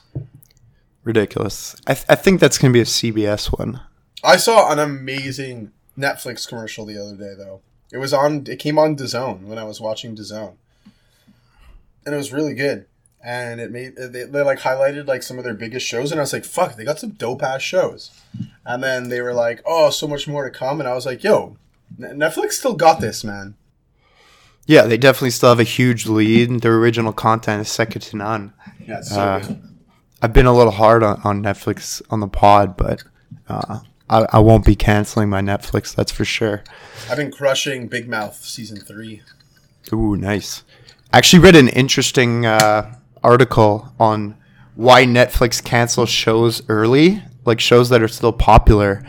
Ridiculous. 1.03 1.75
I, 1.85 1.93
th- 1.93 2.05
I 2.09 2.15
think 2.15 2.39
that's 2.39 2.57
going 2.57 2.71
to 2.71 2.73
be 2.73 2.81
a 2.81 2.85
CBS 2.85 3.47
one. 3.57 3.79
I 4.23 4.37
saw 4.37 4.71
an 4.71 4.79
amazing 4.79 5.71
Netflix 5.97 6.47
commercial 6.47 6.85
the 6.85 6.97
other 7.01 7.15
day 7.15 7.33
though. 7.37 7.61
It 7.95 7.99
was 7.99 8.11
on. 8.11 8.43
It 8.49 8.59
came 8.59 8.77
on 8.77 8.97
DAZN 8.97 9.43
when 9.43 9.57
I 9.57 9.63
was 9.63 9.79
watching 9.79 10.17
DAZN, 10.17 10.51
and 12.05 12.13
it 12.13 12.17
was 12.17 12.33
really 12.33 12.53
good. 12.53 12.87
And 13.23 13.61
it 13.61 13.71
made 13.71 13.95
they, 13.95 14.23
they 14.25 14.41
like 14.41 14.59
highlighted 14.59 15.07
like 15.07 15.23
some 15.23 15.37
of 15.37 15.45
their 15.45 15.53
biggest 15.53 15.87
shows, 15.87 16.11
and 16.11 16.19
I 16.19 16.23
was 16.23 16.33
like, 16.33 16.43
"Fuck, 16.43 16.75
they 16.75 16.83
got 16.83 16.99
some 16.99 17.11
dope 17.11 17.41
ass 17.41 17.61
shows." 17.61 18.11
and 18.65 18.83
then 18.83 19.07
they 19.07 19.21
were 19.21 19.33
like, 19.33 19.61
"Oh, 19.65 19.89
so 19.91 20.09
much 20.09 20.27
more 20.27 20.43
to 20.43 20.49
come," 20.51 20.81
and 20.81 20.89
I 20.89 20.93
was 20.93 21.05
like, 21.05 21.23
"Yo, 21.23 21.55
Netflix 21.97 22.51
still 22.53 22.73
got 22.75 22.99
this, 22.99 23.23
man." 23.23 23.55
Yeah, 24.67 24.81
they 24.87 24.97
definitely 24.97 25.29
still 25.29 25.49
have 25.49 25.59
a 25.61 25.63
huge 25.63 26.05
lead. 26.05 26.59
Their 26.59 26.75
original 26.75 27.13
content 27.13 27.61
is 27.61 27.69
second 27.69 28.01
to 28.01 28.17
none. 28.17 28.51
Yeah, 28.85 28.99
so 29.01 29.21
Uh. 29.21 29.55
I've 30.21 30.33
been 30.33 30.47
a 30.47 30.53
little 30.53 30.71
hard 30.73 31.01
on, 31.01 31.21
on 31.23 31.41
Netflix 31.43 32.01
on 32.09 32.19
the 32.19 32.27
pod, 32.27 32.75
but 32.75 33.03
uh, 33.47 33.79
I, 34.09 34.25
I 34.31 34.39
won't 34.39 34.65
be 34.65 34.75
canceling 34.75 35.29
my 35.29 35.41
Netflix. 35.41 35.95
That's 35.95 36.11
for 36.11 36.25
sure. 36.25 36.63
I've 37.09 37.17
been 37.17 37.31
crushing 37.31 37.87
Big 37.87 38.07
Mouth 38.07 38.43
season 38.43 38.77
three. 38.77 39.21
Ooh, 39.93 40.15
nice. 40.15 40.63
I 41.11 41.19
actually 41.19 41.39
read 41.39 41.55
an 41.55 41.69
interesting 41.69 42.45
uh, 42.45 42.95
article 43.23 43.93
on 43.99 44.37
why 44.75 45.05
Netflix 45.05 45.63
cancels 45.63 46.09
shows 46.09 46.61
early, 46.69 47.23
like 47.45 47.59
shows 47.59 47.89
that 47.89 48.01
are 48.01 48.07
still 48.07 48.33
popular, 48.33 49.05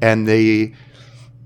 and 0.00 0.26
they 0.26 0.74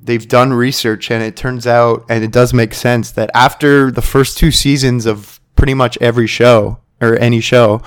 they've 0.02 0.28
done 0.28 0.52
research, 0.52 1.10
and 1.10 1.22
it 1.22 1.36
turns 1.36 1.66
out, 1.66 2.04
and 2.08 2.22
it 2.22 2.30
does 2.30 2.52
make 2.54 2.74
sense 2.74 3.10
that 3.12 3.30
after 3.34 3.90
the 3.90 4.02
first 4.02 4.38
two 4.38 4.50
seasons 4.50 5.06
of 5.06 5.40
pretty 5.56 5.74
much 5.74 5.98
every 6.00 6.26
show 6.26 6.78
or 7.00 7.16
any 7.16 7.40
show, 7.40 7.82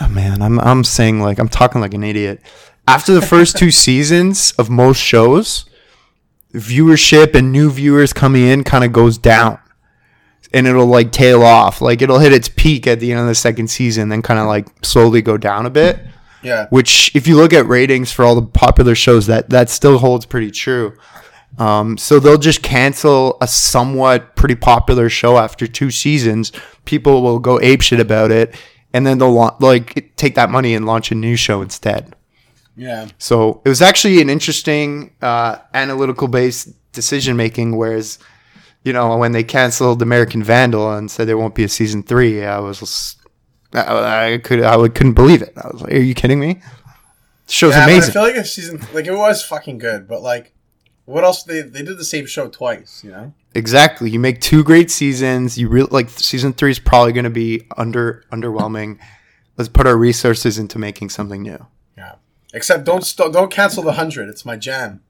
oh 0.00 0.08
man, 0.08 0.40
I'm 0.40 0.58
I'm 0.60 0.84
saying 0.84 1.20
like 1.20 1.38
I'm 1.38 1.48
talking 1.48 1.80
like 1.80 1.94
an 1.94 2.04
idiot. 2.04 2.40
After 2.86 3.12
the 3.14 3.22
first 3.22 3.56
two 3.56 3.70
seasons 3.86 4.52
of 4.58 4.70
most 4.70 5.00
shows, 5.00 5.64
viewership 6.52 7.34
and 7.34 7.50
new 7.50 7.70
viewers 7.70 8.12
coming 8.12 8.42
in 8.42 8.64
kind 8.64 8.84
of 8.84 8.92
goes 8.92 9.18
down 9.18 9.58
and 10.54 10.68
it'll 10.68 10.86
like 10.86 11.10
tail 11.10 11.42
off. 11.42 11.82
Like 11.82 12.00
it'll 12.00 12.20
hit 12.20 12.32
its 12.32 12.48
peak 12.48 12.86
at 12.86 13.00
the 13.00 13.10
end 13.10 13.20
of 13.20 13.26
the 13.26 13.34
second 13.34 13.68
season, 13.68 14.08
then 14.08 14.22
kind 14.22 14.38
of 14.38 14.46
like 14.46 14.68
slowly 14.82 15.20
go 15.20 15.36
down 15.36 15.66
a 15.66 15.70
bit. 15.70 16.00
Yeah, 16.42 16.66
Which, 16.68 17.14
if 17.16 17.26
you 17.26 17.36
look 17.36 17.54
at 17.54 17.66
ratings 17.66 18.12
for 18.12 18.22
all 18.22 18.34
the 18.34 18.42
popular 18.42 18.94
shows, 18.94 19.26
that 19.28 19.48
that 19.48 19.70
still 19.70 19.96
holds 19.96 20.26
pretty 20.26 20.50
true. 20.50 20.94
Um, 21.58 21.96
so 21.96 22.20
they'll 22.20 22.36
just 22.36 22.62
cancel 22.62 23.38
a 23.40 23.48
somewhat 23.48 24.36
pretty 24.36 24.54
popular 24.54 25.08
show 25.08 25.38
after 25.38 25.66
two 25.66 25.90
seasons. 25.90 26.52
People 26.84 27.22
will 27.22 27.38
go 27.38 27.58
apeshit 27.58 27.98
about 27.98 28.30
it, 28.30 28.54
and 28.92 29.06
then 29.06 29.16
they'll 29.18 29.32
la- 29.32 29.56
like 29.58 30.14
take 30.16 30.34
that 30.34 30.50
money 30.50 30.74
and 30.74 30.84
launch 30.84 31.10
a 31.10 31.14
new 31.14 31.34
show 31.34 31.62
instead. 31.62 32.14
Yeah, 32.76 33.08
So 33.18 33.62
it 33.64 33.68
was 33.68 33.80
actually 33.80 34.20
an 34.20 34.28
interesting 34.28 35.14
uh, 35.22 35.58
analytical 35.72 36.28
based 36.28 36.68
decision 36.92 37.36
making. 37.36 37.76
Whereas, 37.76 38.18
you 38.82 38.92
know, 38.92 39.16
when 39.16 39.32
they 39.32 39.44
canceled 39.44 40.02
American 40.02 40.42
Vandal 40.42 40.92
and 40.92 41.10
said 41.10 41.28
there 41.28 41.38
won't 41.38 41.54
be 41.54 41.64
a 41.64 41.68
season 41.68 42.02
three, 42.02 42.44
I 42.44 42.58
was, 42.58 43.16
I, 43.72 44.32
I 44.32 44.38
could, 44.38 44.62
I 44.62 44.76
would, 44.76 44.94
couldn't 44.94 45.14
believe 45.14 45.42
it. 45.42 45.52
I 45.56 45.68
was 45.72 45.82
like, 45.82 45.92
"Are 45.92 45.98
you 45.98 46.14
kidding 46.14 46.40
me?" 46.40 46.60
The 47.46 47.52
show's 47.52 47.74
yeah. 47.74 47.86
but 47.86 47.94
I 47.94 48.10
feel 48.10 48.22
like 48.22 48.36
a 48.36 48.44
season 48.44 48.80
like 48.92 49.06
it 49.06 49.14
was 49.14 49.42
fucking 49.44 49.78
good, 49.78 50.08
but 50.08 50.22
like, 50.22 50.52
what 51.04 51.22
else? 51.22 51.44
They 51.44 51.60
they 51.60 51.82
did 51.82 51.98
the 51.98 52.04
same 52.04 52.26
show 52.26 52.48
twice, 52.48 53.04
you 53.04 53.10
know. 53.10 53.34
exactly. 53.54 54.10
You 54.10 54.18
make 54.18 54.40
two 54.40 54.64
great 54.64 54.90
seasons. 54.90 55.58
You 55.58 55.68
really 55.68 55.90
like 55.90 56.08
season 56.08 56.54
three 56.54 56.72
is 56.72 56.78
probably 56.80 57.12
going 57.12 57.24
to 57.24 57.30
be 57.30 57.66
under 57.76 58.24
underwhelming. 58.32 58.98
Let's 59.56 59.68
put 59.68 59.86
our 59.86 59.96
resources 59.96 60.58
into 60.58 60.80
making 60.80 61.10
something 61.10 61.42
new. 61.42 61.64
Yeah. 62.54 62.58
Except 62.58 62.84
don't 62.84 63.04
st- 63.04 63.32
don't 63.32 63.50
cancel 63.50 63.82
the 63.82 63.92
hundred. 63.92 64.28
It's 64.28 64.44
my 64.44 64.56
jam. 64.56 65.02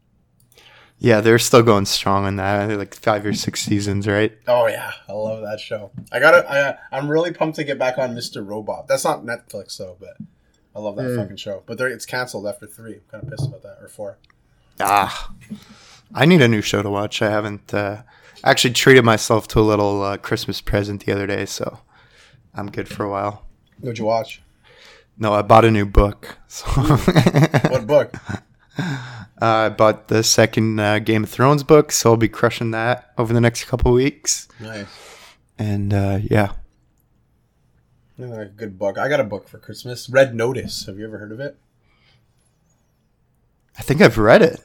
Yeah, 0.98 1.20
they're 1.20 1.38
still 1.38 1.62
going 1.62 1.86
strong 1.86 2.24
on 2.24 2.36
that. 2.36 2.66
They're 2.66 2.76
like 2.76 2.94
five 2.94 3.26
or 3.26 3.34
six 3.34 3.62
seasons, 3.62 4.06
right? 4.06 4.32
Oh 4.46 4.66
yeah, 4.66 4.92
I 5.08 5.12
love 5.12 5.42
that 5.42 5.60
show. 5.60 5.90
I 6.12 6.20
got 6.20 6.30
to 6.30 6.50
I, 6.50 6.96
I'm 6.96 7.08
really 7.08 7.32
pumped 7.32 7.56
to 7.56 7.64
get 7.64 7.78
back 7.78 7.98
on 7.98 8.14
Mr. 8.14 8.46
Robot. 8.46 8.88
That's 8.88 9.04
not 9.04 9.24
Netflix 9.24 9.76
though, 9.76 9.96
but 9.98 10.16
I 10.74 10.80
love 10.80 10.96
that 10.96 11.14
fucking 11.16 11.36
show. 11.36 11.62
But 11.66 11.80
it's 11.80 12.06
canceled 12.06 12.46
after 12.46 12.66
three. 12.66 12.94
I'm 12.94 13.00
kind 13.10 13.24
of 13.24 13.30
pissed 13.30 13.48
about 13.48 13.62
that 13.62 13.78
or 13.80 13.88
four. 13.88 14.18
Ah, 14.80 15.32
I 16.14 16.24
need 16.26 16.42
a 16.42 16.48
new 16.48 16.62
show 16.62 16.82
to 16.82 16.90
watch. 16.90 17.22
I 17.22 17.30
haven't 17.30 17.74
uh, 17.74 18.02
actually 18.42 18.74
treated 18.74 19.04
myself 19.04 19.46
to 19.48 19.60
a 19.60 19.62
little 19.62 20.02
uh, 20.02 20.16
Christmas 20.16 20.60
present 20.60 21.04
the 21.04 21.12
other 21.12 21.26
day, 21.26 21.44
so 21.44 21.80
I'm 22.54 22.70
good 22.70 22.88
for 22.88 23.04
a 23.04 23.10
while. 23.10 23.46
What'd 23.80 23.98
you 23.98 24.04
watch? 24.06 24.42
No, 25.16 25.32
I 25.32 25.42
bought 25.42 25.64
a 25.64 25.70
new 25.70 25.86
book. 25.86 26.38
So 26.48 26.66
What 27.68 27.86
book? 27.86 28.14
I 29.40 29.68
bought 29.68 30.08
the 30.08 30.22
second 30.22 30.78
uh, 30.80 30.98
Game 31.00 31.24
of 31.24 31.30
Thrones 31.30 31.62
book, 31.62 31.92
so 31.92 32.10
I'll 32.10 32.16
be 32.16 32.28
crushing 32.28 32.70
that 32.72 33.12
over 33.18 33.32
the 33.32 33.40
next 33.40 33.64
couple 33.64 33.92
weeks. 33.92 34.48
Nice. 34.60 34.86
And 35.58 35.92
uh, 35.94 36.18
yeah, 36.22 36.52
Yeah, 38.16 38.26
like 38.26 38.46
a 38.46 38.50
good 38.50 38.78
book. 38.78 38.98
I 38.98 39.08
got 39.08 39.20
a 39.20 39.24
book 39.24 39.48
for 39.48 39.58
Christmas. 39.58 40.08
Red 40.08 40.34
Notice. 40.34 40.86
Have 40.86 40.98
you 40.98 41.04
ever 41.06 41.18
heard 41.18 41.32
of 41.32 41.40
it? 41.40 41.56
I 43.78 43.82
think 43.82 44.00
I've 44.00 44.18
read 44.18 44.42
it. 44.42 44.60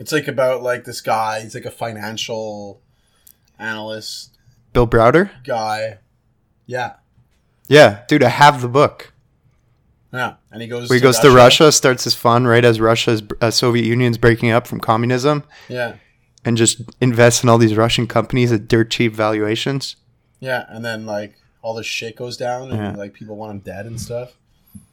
It's 0.00 0.12
like 0.12 0.28
about 0.28 0.62
like 0.62 0.84
this 0.84 1.00
guy. 1.00 1.40
He's 1.42 1.54
like 1.54 1.66
a 1.66 1.70
financial 1.70 2.80
analyst 3.58 4.36
Bill 4.72 4.86
Browder. 4.88 5.30
guy. 5.44 5.98
Yeah. 6.66 6.94
Yeah, 7.68 8.02
dude, 8.08 8.22
I 8.22 8.28
have 8.28 8.60
the 8.60 8.68
book. 8.68 9.11
Yeah. 10.12 10.34
And 10.50 10.60
he 10.60 10.68
goes. 10.68 10.88
Where 10.90 10.98
he 10.98 11.02
goes 11.02 11.18
to 11.20 11.30
Russia, 11.30 11.72
starts 11.72 12.04
his 12.04 12.14
fun 12.14 12.46
right 12.46 12.64
as 12.64 12.80
Russia's 12.80 13.22
uh, 13.40 13.50
Soviet 13.50 13.86
Union's 13.86 14.18
breaking 14.18 14.50
up 14.50 14.66
from 14.66 14.78
communism, 14.80 15.44
Yeah. 15.68 15.94
and 16.44 16.56
just 16.56 16.82
invests 17.00 17.42
in 17.42 17.48
all 17.48 17.58
these 17.58 17.76
Russian 17.76 18.06
companies 18.06 18.52
at 18.52 18.68
dirt 18.68 18.90
cheap 18.90 19.14
valuations. 19.14 19.96
Yeah. 20.40 20.66
And 20.68 20.84
then 20.84 21.06
like 21.06 21.36
all 21.62 21.74
this 21.74 21.86
shit 21.86 22.16
goes 22.16 22.36
down, 22.36 22.70
and 22.70 22.78
Yeah. 22.78 22.92
like 22.96 23.14
people 23.14 23.36
want 23.36 23.52
him 23.52 23.58
dead 23.60 23.86
and 23.86 24.00
stuff. 24.00 24.32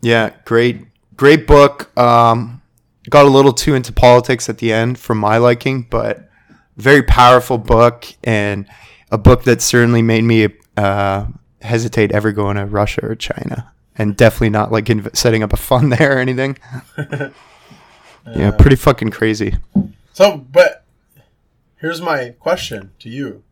Yeah, 0.01 0.31
great, 0.45 0.85
great 1.15 1.47
book. 1.47 1.97
Um, 1.97 2.61
got 3.09 3.25
a 3.25 3.29
little 3.29 3.53
too 3.53 3.73
into 3.75 3.91
politics 3.91 4.47
at 4.49 4.59
the 4.59 4.71
end 4.71 4.99
for 4.99 5.15
my 5.15 5.37
liking, 5.37 5.87
but 5.89 6.29
very 6.77 7.01
powerful 7.03 7.57
book 7.57 8.05
and 8.23 8.65
a 9.11 9.17
book 9.17 9.43
that 9.43 9.61
certainly 9.61 10.01
made 10.01 10.23
me 10.23 10.47
uh, 10.77 11.25
hesitate 11.61 12.11
ever 12.11 12.31
going 12.31 12.55
to 12.57 12.65
Russia 12.65 13.05
or 13.05 13.15
China, 13.15 13.71
and 13.99 14.15
definitely 14.15 14.49
not 14.49 14.71
like 14.71 14.85
inv- 14.85 15.15
setting 15.15 15.43
up 15.43 15.53
a 15.53 15.57
fund 15.57 15.91
there 15.99 16.15
or 16.15 16.19
anything. 16.19 16.57
yeah, 18.35 18.51
pretty 18.57 18.77
fucking 18.77 19.11
crazy. 19.11 19.57
So, 20.13 20.37
but 20.37 20.85
here's 21.75 22.01
my 22.01 22.29
question 22.39 22.93
to 22.99 23.09
you: 23.09 23.43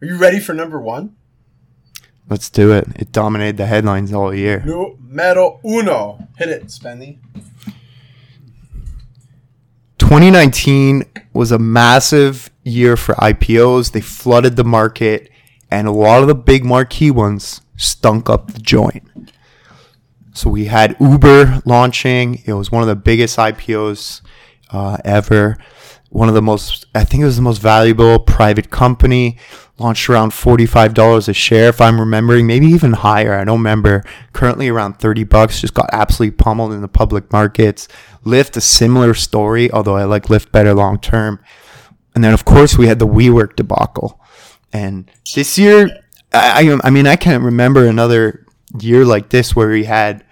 Are 0.00 0.06
you 0.06 0.16
ready 0.16 0.38
for 0.38 0.54
number 0.54 0.80
one? 0.80 1.16
Let's 2.28 2.50
do 2.50 2.72
it. 2.72 2.86
It 2.94 3.10
dominated 3.10 3.56
the 3.56 3.64
headlines 3.64 4.12
all 4.12 4.34
year. 4.34 4.62
Numero 4.64 5.60
uno. 5.64 6.28
Hit 6.36 6.50
it, 6.50 6.66
Spendy. 6.66 7.18
2019 9.96 11.04
was 11.32 11.52
a 11.52 11.58
massive 11.58 12.50
year 12.64 12.98
for 12.98 13.14
IPOs. 13.14 13.92
They 13.92 14.02
flooded 14.02 14.56
the 14.56 14.64
market, 14.64 15.30
and 15.70 15.88
a 15.88 15.90
lot 15.90 16.20
of 16.20 16.28
the 16.28 16.34
big 16.34 16.66
marquee 16.66 17.10
ones 17.10 17.62
stunk 17.78 18.28
up 18.28 18.52
the 18.52 18.60
joint. 18.60 19.04
So 20.38 20.50
we 20.50 20.66
had 20.66 20.94
Uber 21.00 21.62
launching. 21.64 22.42
It 22.46 22.52
was 22.52 22.70
one 22.70 22.80
of 22.80 22.86
the 22.86 22.94
biggest 22.94 23.36
IPOs 23.38 24.20
uh, 24.70 24.96
ever. 25.04 25.56
One 26.10 26.28
of 26.28 26.36
the 26.36 26.42
most, 26.42 26.86
I 26.94 27.04
think 27.04 27.22
it 27.22 27.26
was 27.26 27.34
the 27.34 27.42
most 27.42 27.60
valuable 27.60 28.20
private 28.20 28.70
company. 28.70 29.36
Launched 29.78 30.08
around 30.08 30.32
forty-five 30.32 30.94
dollars 30.94 31.28
a 31.28 31.34
share, 31.34 31.68
if 31.68 31.80
I'm 31.80 31.98
remembering, 31.98 32.46
maybe 32.46 32.66
even 32.66 32.92
higher. 32.92 33.34
I 33.34 33.44
don't 33.44 33.58
remember. 33.58 34.04
Currently 34.32 34.68
around 34.68 35.00
thirty 35.00 35.24
bucks. 35.24 35.60
Just 35.60 35.74
got 35.74 35.90
absolutely 35.92 36.36
pummeled 36.36 36.72
in 36.72 36.82
the 36.82 36.88
public 36.88 37.32
markets. 37.32 37.88
Lyft 38.24 38.56
a 38.56 38.60
similar 38.60 39.14
story, 39.14 39.70
although 39.72 39.96
I 39.96 40.04
like 40.04 40.24
Lyft 40.24 40.52
better 40.52 40.72
long 40.72 41.00
term. 41.00 41.40
And 42.14 42.22
then 42.22 42.32
of 42.32 42.44
course 42.44 42.78
we 42.78 42.86
had 42.86 43.00
the 43.00 43.06
WeWork 43.06 43.56
debacle. 43.56 44.20
And 44.72 45.10
this 45.34 45.58
year, 45.58 45.88
I, 46.32 46.64
I 46.64 46.78
I 46.84 46.90
mean 46.90 47.08
I 47.08 47.16
can't 47.16 47.42
remember 47.42 47.86
another 47.86 48.46
year 48.80 49.04
like 49.04 49.30
this 49.30 49.56
where 49.56 49.68
we 49.68 49.84
had 49.84 50.24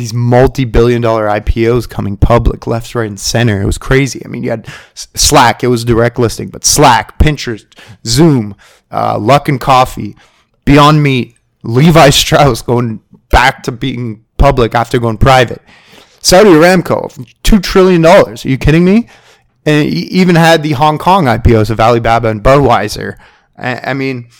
these 0.00 0.14
multi-billion 0.14 1.02
dollar 1.02 1.26
IPOs 1.26 1.88
coming 1.88 2.16
public 2.16 2.66
left, 2.66 2.94
right, 2.94 3.08
and 3.08 3.20
center. 3.20 3.60
It 3.60 3.66
was 3.66 3.78
crazy. 3.78 4.22
I 4.24 4.28
mean, 4.28 4.42
you 4.42 4.50
had 4.50 4.66
Slack. 4.94 5.62
It 5.62 5.68
was 5.68 5.84
direct 5.84 6.18
listing, 6.18 6.48
but 6.48 6.64
Slack, 6.64 7.18
Pinterest, 7.18 7.66
Zoom, 8.06 8.56
uh, 8.90 9.16
Luckin 9.18 9.60
Coffee, 9.60 10.16
Beyond 10.64 11.02
Meat, 11.02 11.36
Levi 11.62 12.10
Strauss 12.10 12.62
going 12.62 13.02
back 13.28 13.62
to 13.64 13.72
being 13.72 14.24
public 14.38 14.74
after 14.74 14.98
going 14.98 15.18
private. 15.18 15.62
Saudi 16.20 16.50
Aramco, 16.50 17.32
two 17.42 17.60
trillion 17.60 18.02
dollars. 18.02 18.44
Are 18.44 18.48
you 18.48 18.58
kidding 18.58 18.84
me? 18.84 19.08
And 19.66 19.86
even 19.88 20.36
had 20.36 20.62
the 20.62 20.72
Hong 20.72 20.96
Kong 20.98 21.26
IPOs 21.26 21.70
of 21.70 21.78
Alibaba 21.78 22.28
and 22.28 22.42
Budweiser. 22.42 23.18
I, 23.56 23.90
I 23.90 23.94
mean, 23.94 24.30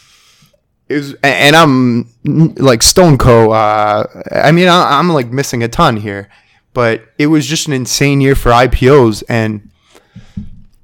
was, 0.94 1.14
and 1.22 1.56
I'm 1.56 2.10
like 2.56 2.82
Stone 2.82 3.18
Co. 3.18 3.52
Uh, 3.52 4.06
I 4.32 4.52
mean, 4.52 4.68
I'm 4.68 5.08
like 5.10 5.30
missing 5.30 5.62
a 5.62 5.68
ton 5.68 5.96
here, 5.96 6.28
but 6.72 7.02
it 7.18 7.26
was 7.26 7.46
just 7.46 7.66
an 7.66 7.72
insane 7.72 8.20
year 8.20 8.34
for 8.34 8.50
IPOs. 8.50 9.22
And 9.28 9.70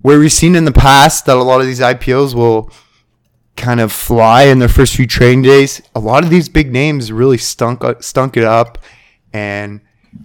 where 0.02 0.18
we've 0.18 0.32
seen 0.32 0.54
in 0.54 0.64
the 0.64 0.72
past 0.72 1.26
that 1.26 1.36
a 1.36 1.42
lot 1.42 1.60
of 1.60 1.66
these 1.66 1.80
IPOs 1.80 2.34
will 2.34 2.70
kind 3.56 3.80
of 3.80 3.90
fly 3.90 4.44
in 4.44 4.58
their 4.58 4.68
first 4.68 4.94
few 4.94 5.06
trading 5.06 5.42
days, 5.42 5.82
a 5.94 6.00
lot 6.00 6.22
of 6.22 6.30
these 6.30 6.48
big 6.48 6.72
names 6.72 7.10
really 7.10 7.38
stunk 7.38 7.82
stunk 8.00 8.36
it 8.36 8.44
up, 8.44 8.78
and 9.32 9.80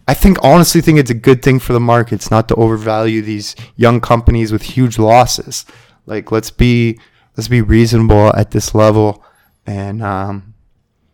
I 0.07 0.13
think 0.13 0.37
honestly 0.43 0.81
think 0.81 0.99
it's 0.99 1.09
a 1.09 1.15
good 1.15 1.41
thing 1.41 1.59
for 1.59 1.73
the 1.73 1.79
markets 1.79 2.29
not 2.29 2.47
to 2.49 2.55
overvalue 2.55 3.21
these 3.21 3.55
young 3.75 4.01
companies 4.01 4.51
with 4.51 4.61
huge 4.61 4.99
losses. 4.99 5.65
Like 6.05 6.31
let's 6.31 6.51
be 6.51 6.99
let's 7.37 7.47
be 7.47 7.61
reasonable 7.61 8.35
at 8.35 8.51
this 8.51 8.75
level, 8.75 9.23
and 9.65 10.03
um, 10.03 10.53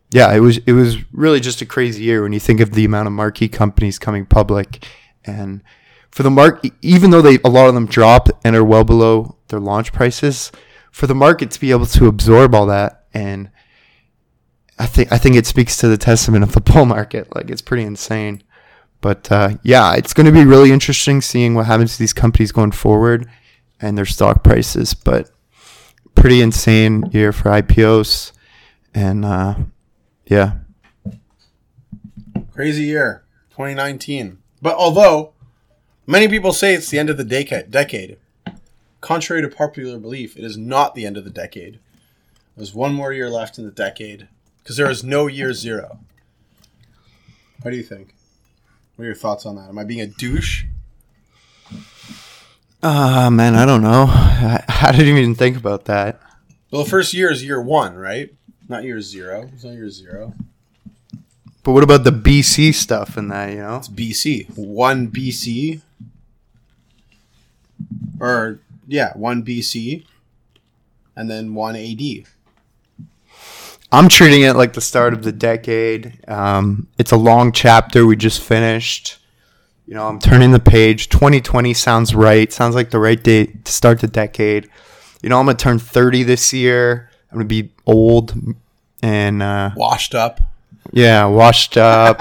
yeah, 0.09 0.33
it 0.33 0.39
was 0.39 0.57
it 0.59 0.73
was 0.73 0.97
really 1.11 1.39
just 1.39 1.61
a 1.61 1.65
crazy 1.65 2.03
year 2.03 2.23
when 2.23 2.33
you 2.33 2.39
think 2.39 2.59
of 2.59 2.71
the 2.71 2.85
amount 2.85 3.07
of 3.07 3.13
marquee 3.13 3.49
companies 3.49 3.99
coming 3.99 4.25
public, 4.25 4.85
and 5.25 5.61
for 6.11 6.23
the 6.23 6.31
mark 6.31 6.65
even 6.81 7.11
though 7.11 7.21
they 7.21 7.39
a 7.43 7.49
lot 7.49 7.67
of 7.67 7.73
them 7.73 7.85
drop 7.85 8.29
and 8.43 8.55
are 8.55 8.63
well 8.63 8.83
below 8.83 9.37
their 9.49 9.59
launch 9.59 9.91
prices, 9.91 10.51
for 10.91 11.07
the 11.07 11.15
market 11.15 11.51
to 11.51 11.59
be 11.59 11.71
able 11.71 11.85
to 11.85 12.07
absorb 12.07 12.55
all 12.55 12.65
that 12.65 13.05
and 13.13 13.49
I 14.79 14.85
think 14.85 15.11
I 15.11 15.17
think 15.17 15.35
it 15.35 15.45
speaks 15.45 15.77
to 15.77 15.87
the 15.87 15.97
testament 15.97 16.43
of 16.43 16.53
the 16.53 16.61
bull 16.61 16.85
market. 16.85 17.33
Like 17.35 17.49
it's 17.49 17.61
pretty 17.61 17.83
insane. 17.83 18.43
But 19.01 19.31
uh, 19.31 19.49
yeah, 19.63 19.95
it's 19.95 20.13
going 20.13 20.25
to 20.25 20.31
be 20.31 20.45
really 20.45 20.71
interesting 20.71 21.21
seeing 21.21 21.53
what 21.53 21.67
happens 21.67 21.93
to 21.93 21.99
these 21.99 22.13
companies 22.13 22.51
going 22.51 22.71
forward 22.71 23.29
and 23.79 23.97
their 23.97 24.05
stock 24.05 24.43
prices. 24.43 24.93
But 24.93 25.29
pretty 26.15 26.41
insane 26.41 27.09
year 27.11 27.31
for 27.31 27.49
IPOs, 27.49 28.31
and 28.97 29.23
uh, 29.23 29.55
yeah, 30.25 30.53
Crazy 32.51 32.85
year, 32.85 33.23
2019. 33.51 34.39
But 34.59 34.75
although 34.75 35.33
many 36.07 36.27
people 36.27 36.51
say 36.51 36.73
it's 36.73 36.89
the 36.89 36.97
end 36.97 37.11
of 37.11 37.17
the 37.17 37.23
deca- 37.23 37.69
decade, 37.69 38.17
contrary 38.99 39.43
to 39.43 39.47
popular 39.47 39.99
belief, 39.99 40.35
it 40.35 40.43
is 40.43 40.57
not 40.57 40.95
the 40.95 41.05
end 41.05 41.15
of 41.17 41.23
the 41.23 41.29
decade. 41.29 41.79
There's 42.55 42.73
one 42.73 42.95
more 42.95 43.13
year 43.13 43.29
left 43.29 43.59
in 43.59 43.65
the 43.65 43.71
decade 43.71 44.27
because 44.63 44.77
there 44.77 44.89
is 44.89 45.03
no 45.03 45.27
year 45.27 45.53
zero. 45.53 45.99
What 47.61 47.69
do 47.69 47.77
you 47.77 47.83
think? 47.83 48.15
What 48.95 49.03
are 49.03 49.07
your 49.07 49.15
thoughts 49.15 49.45
on 49.45 49.57
that? 49.57 49.69
Am 49.69 49.77
I 49.77 49.83
being 49.83 50.01
a 50.01 50.07
douche? 50.07 50.65
uh, 52.81 53.29
man, 53.31 53.53
I 53.53 53.65
don't 53.65 53.83
know. 53.83 54.05
I, 54.09 54.63
I 54.67 54.91
didn't 54.91 55.15
even 55.15 55.35
think 55.35 55.55
about 55.55 55.85
that. 55.85 56.19
Well, 56.71 56.83
the 56.83 56.89
first 56.89 57.13
year 57.13 57.31
is 57.31 57.43
year 57.43 57.61
one, 57.61 57.95
right? 57.95 58.31
Not 58.69 58.83
year 58.83 59.01
zero. 59.01 59.49
It's 59.53 59.63
not 59.63 59.73
year 59.73 59.89
zero. 59.89 60.33
But 61.63 61.71
what 61.73 61.83
about 61.83 62.03
the 62.03 62.11
BC 62.11 62.73
stuff 62.73 63.17
and 63.17 63.31
that? 63.31 63.51
You 63.51 63.57
know, 63.57 63.77
It's 63.77 63.89
BC. 63.89 64.57
One 64.57 65.09
BC. 65.09 65.81
Or, 68.19 68.59
yeah, 68.87 69.11
one 69.15 69.43
BC. 69.43 70.05
And 71.15 71.29
then 71.29 71.53
one 71.53 71.75
AD. 71.75 72.25
I'm 73.91 74.09
treating 74.09 74.41
it 74.41 74.53
like 74.53 74.73
the 74.73 74.81
start 74.81 75.13
of 75.13 75.23
the 75.23 75.31
decade. 75.31 76.19
Um, 76.27 76.87
it's 76.97 77.11
a 77.11 77.17
long 77.17 77.51
chapter 77.51 78.05
we 78.05 78.15
just 78.15 78.41
finished. 78.41 79.17
You 79.87 79.93
know, 79.93 80.07
I'm 80.07 80.19
turning 80.19 80.51
the 80.51 80.59
page. 80.59 81.07
2020 81.07 81.73
sounds 81.73 82.13
right. 82.13 82.51
Sounds 82.51 82.75
like 82.75 82.89
the 82.89 82.99
right 82.99 83.21
date 83.21 83.63
to 83.63 83.71
start 83.71 84.01
the 84.01 84.07
decade. 84.07 84.69
You 85.21 85.29
know, 85.29 85.39
I'm 85.39 85.45
gonna 85.45 85.57
turn 85.57 85.79
30 85.79 86.23
this 86.23 86.51
year. 86.53 87.06
I'm 87.31 87.37
gonna 87.37 87.45
be 87.45 87.71
old 87.85 88.33
and 89.03 89.43
uh, 89.43 89.71
Washed 89.75 90.15
up. 90.15 90.39
yeah, 90.91 91.25
washed 91.25 91.77
up. 91.77 92.19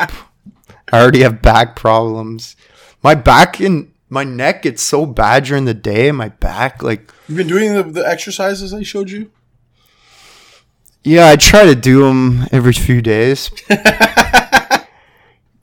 I 0.93 1.01
already 1.01 1.23
have 1.23 1.43
back 1.43 1.77
problems. 1.77 2.57
My 3.03 3.15
back 3.15 3.61
and 3.61 3.93
my 4.09 4.25
neck 4.25 4.63
gets 4.63 4.83
so 4.83 5.05
bad 5.07 5.45
during 5.45 5.65
the 5.65 5.75
day. 5.75 6.13
My 6.13 6.29
back, 6.29 6.83
like, 6.83 7.13
You've 7.29 7.39
been 7.39 7.49
doing 7.49 7.75
the, 7.75 7.83
the 7.83 8.07
exercises 8.09 8.73
I 8.73 8.83
showed 8.83 9.11
you? 9.11 9.31
yeah, 11.03 11.29
I 11.29 11.37
try 11.37 11.65
to 11.65 11.75
do 11.77 12.01
them 12.03 12.47
every 12.53 12.73
few 12.73 13.01
days. 13.03 13.51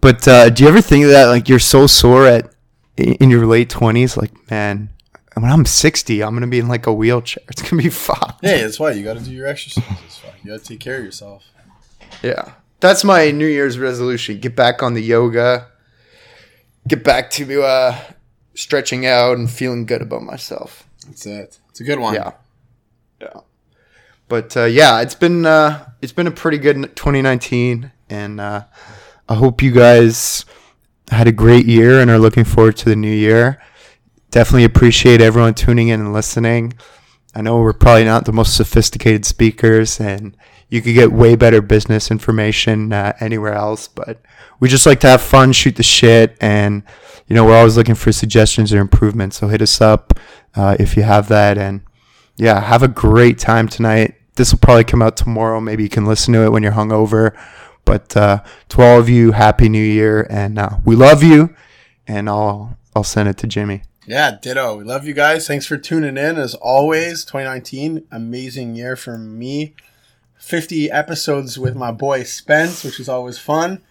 But 0.01 0.27
uh, 0.27 0.49
do 0.49 0.63
you 0.63 0.69
ever 0.69 0.81
think 0.81 1.05
that 1.05 1.27
like 1.27 1.47
you're 1.47 1.59
so 1.59 1.87
sore 1.87 2.27
at 2.27 2.53
in 2.97 3.29
your 3.29 3.45
late 3.45 3.69
twenties? 3.69 4.17
Like, 4.17 4.31
man, 4.51 4.89
when 5.35 5.51
I'm 5.51 5.65
sixty, 5.65 6.23
I'm 6.23 6.33
gonna 6.33 6.47
be 6.47 6.59
in 6.59 6.67
like 6.67 6.87
a 6.87 6.93
wheelchair. 6.93 7.43
It's 7.49 7.61
gonna 7.61 7.81
be 7.81 7.89
fucked. 7.89 8.45
Hey, 8.45 8.61
that's 8.61 8.79
why 8.79 8.91
you 8.91 9.03
got 9.03 9.17
to 9.17 9.23
do 9.23 9.31
your 9.31 9.47
exercises. 9.47 10.21
You 10.43 10.51
got 10.51 10.59
to 10.59 10.65
take 10.65 10.79
care 10.79 10.97
of 10.97 11.03
yourself. 11.03 11.45
Yeah, 12.21 12.53
that's 12.79 13.03
my 13.03 13.31
New 13.31 13.47
Year's 13.47 13.79
resolution: 13.79 14.39
get 14.39 14.55
back 14.55 14.83
on 14.83 14.93
the 14.93 15.01
yoga, 15.01 15.67
get 16.87 17.03
back 17.03 17.29
to 17.31 17.63
uh, 17.63 17.97
stretching 18.53 19.05
out 19.05 19.37
and 19.37 19.49
feeling 19.49 19.85
good 19.85 20.01
about 20.01 20.23
myself. 20.23 20.87
That's 21.05 21.25
it. 21.25 21.59
It's 21.69 21.79
a 21.79 21.83
good 21.83 21.99
one. 21.99 22.13
Yeah, 22.13 22.31
yeah. 23.19 23.39
But 24.27 24.55
uh, 24.55 24.65
yeah, 24.65 25.01
it's 25.01 25.15
been 25.15 25.45
uh, 25.45 25.89
it's 26.01 26.13
been 26.13 26.27
a 26.27 26.31
pretty 26.31 26.57
good 26.57 26.75
2019, 26.95 27.91
and 28.09 28.39
uh, 28.39 28.65
I 29.27 29.35
hope 29.35 29.61
you 29.61 29.71
guys 29.71 30.45
had 31.09 31.27
a 31.27 31.31
great 31.31 31.65
year 31.65 31.99
and 31.99 32.09
are 32.09 32.19
looking 32.19 32.43
forward 32.43 32.77
to 32.77 32.85
the 32.89 32.95
new 32.95 33.11
year. 33.13 33.61
Definitely 34.33 34.63
appreciate 34.63 35.21
everyone 35.21 35.53
tuning 35.53 35.89
in 35.89 35.99
and 35.99 36.11
listening. 36.11 36.73
I 37.35 37.43
know 37.43 37.59
we're 37.59 37.71
probably 37.71 38.05
not 38.05 38.25
the 38.25 38.31
most 38.31 38.57
sophisticated 38.57 39.25
speakers, 39.25 39.99
and 39.99 40.35
you 40.69 40.81
could 40.81 40.95
get 40.95 41.11
way 41.11 41.35
better 41.35 41.61
business 41.61 42.09
information 42.09 42.91
uh, 42.91 43.13
anywhere 43.19 43.53
else. 43.53 43.87
But 43.87 44.23
we 44.59 44.69
just 44.69 44.87
like 44.87 44.99
to 45.01 45.07
have 45.07 45.21
fun, 45.21 45.51
shoot 45.51 45.75
the 45.75 45.83
shit, 45.83 46.35
and 46.41 46.81
you 47.27 47.35
know 47.35 47.45
we're 47.45 47.55
always 47.55 47.77
looking 47.77 47.93
for 47.93 48.11
suggestions 48.11 48.73
or 48.73 48.79
improvements. 48.79 49.37
So 49.37 49.49
hit 49.49 49.61
us 49.61 49.79
up 49.79 50.17
uh, 50.55 50.77
if 50.79 50.97
you 50.97 51.03
have 51.03 51.27
that, 51.27 51.59
and 51.59 51.81
yeah, 52.35 52.59
have 52.59 52.81
a 52.81 52.87
great 52.87 53.37
time 53.37 53.67
tonight. 53.67 54.15
This 54.33 54.51
will 54.51 54.57
probably 54.57 54.83
come 54.83 55.03
out 55.03 55.15
tomorrow. 55.15 55.61
Maybe 55.61 55.83
you 55.83 55.89
can 55.89 56.07
listen 56.07 56.33
to 56.33 56.41
it 56.41 56.51
when 56.51 56.63
you're 56.63 56.71
hungover. 56.71 57.39
But 57.85 58.17
uh, 58.17 58.43
to 58.69 58.81
all 58.81 58.97
of 58.97 59.09
you, 59.09 59.33
happy 59.33 59.69
New 59.69 59.77
Year, 59.77 60.25
and 60.27 60.57
uh, 60.57 60.77
we 60.83 60.95
love 60.95 61.21
you. 61.21 61.53
And 62.07 62.27
I'll 62.27 62.79
I'll 62.95 63.03
send 63.03 63.29
it 63.29 63.37
to 63.37 63.47
Jimmy. 63.47 63.83
Yeah, 64.05 64.37
ditto. 64.41 64.77
We 64.77 64.83
love 64.83 65.05
you 65.05 65.13
guys. 65.13 65.47
Thanks 65.47 65.65
for 65.65 65.77
tuning 65.77 66.17
in. 66.17 66.37
As 66.37 66.55
always, 66.55 67.23
2019, 67.23 68.05
amazing 68.11 68.75
year 68.75 68.95
for 68.95 69.17
me. 69.17 69.73
50 70.37 70.91
episodes 70.91 71.57
with 71.57 71.75
my 71.75 71.91
boy 71.91 72.23
Spence, 72.23 72.83
which 72.83 72.99
is 72.99 73.07
always 73.07 73.39
fun. 73.39 73.81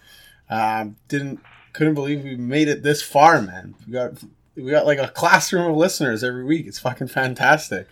Um, 0.49 0.97
didn't 1.07 1.39
couldn't 1.73 1.95
believe 1.95 2.23
we 2.23 2.35
made 2.35 2.67
it 2.67 2.83
this 2.83 3.01
far, 3.01 3.41
man. 3.41 3.73
We 3.87 3.93
got 3.93 4.13
we 4.55 4.69
got 4.69 4.85
like 4.85 4.99
a 4.99 5.07
classroom 5.07 5.71
of 5.71 5.75
listeners 5.75 6.23
every 6.23 6.43
week. 6.43 6.67
It's 6.67 6.77
fucking 6.77 7.07
fantastic. 7.07 7.87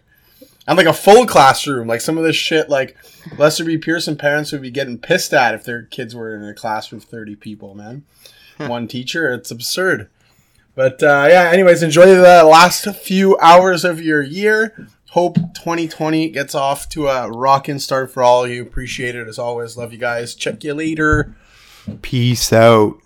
And 0.68 0.78
like 0.78 0.86
a 0.86 0.94
full 0.94 1.26
classroom, 1.26 1.88
like 1.88 2.02
some 2.02 2.20
of 2.20 2.24
this 2.24 2.36
shit, 2.36 2.70
like 2.70 2.96
Lester 3.40 3.66
B. 3.66 3.80
Pearson 3.80 4.16
parents 4.16 4.52
would 4.52 4.62
be 4.62 4.70
getting 4.70 5.00
pissed 5.00 5.34
at 5.34 5.56
if 5.56 5.64
their 5.64 5.84
kids 5.84 6.16
were 6.16 6.36
in 6.36 6.44
a 6.44 6.54
class 6.54 6.92
with 6.92 7.04
30 7.04 7.36
people, 7.36 7.74
man. 7.74 8.04
One 8.58 8.88
teacher, 8.88 9.34
it's 9.34 9.50
absurd. 9.50 10.08
But 10.76 11.04
uh, 11.04 11.28
yeah, 11.30 11.50
anyways, 11.52 11.84
enjoy 11.84 12.06
the 12.06 12.44
last 12.44 12.86
few 12.96 13.38
hours 13.40 13.84
of 13.84 14.02
your 14.02 14.22
year. 14.22 14.88
Hope 15.12 15.36
2020 15.36 16.30
gets 16.30 16.56
off 16.56 16.88
to 16.90 17.08
a 17.08 17.30
rockin' 17.30 17.80
start 17.80 18.12
for 18.12 18.24
all 18.24 18.46
of 18.46 18.52
you. 18.52 18.62
Appreciate 18.62 19.16
it 19.16 19.28
as 19.28 19.38
always. 19.38 19.76
Love 19.76 19.92
you 19.92 20.00
guys. 20.00 20.34
Check 20.34 20.64
you 20.64 20.74
later. 20.74 21.36
Peace 22.02 22.54
out. 22.54 22.98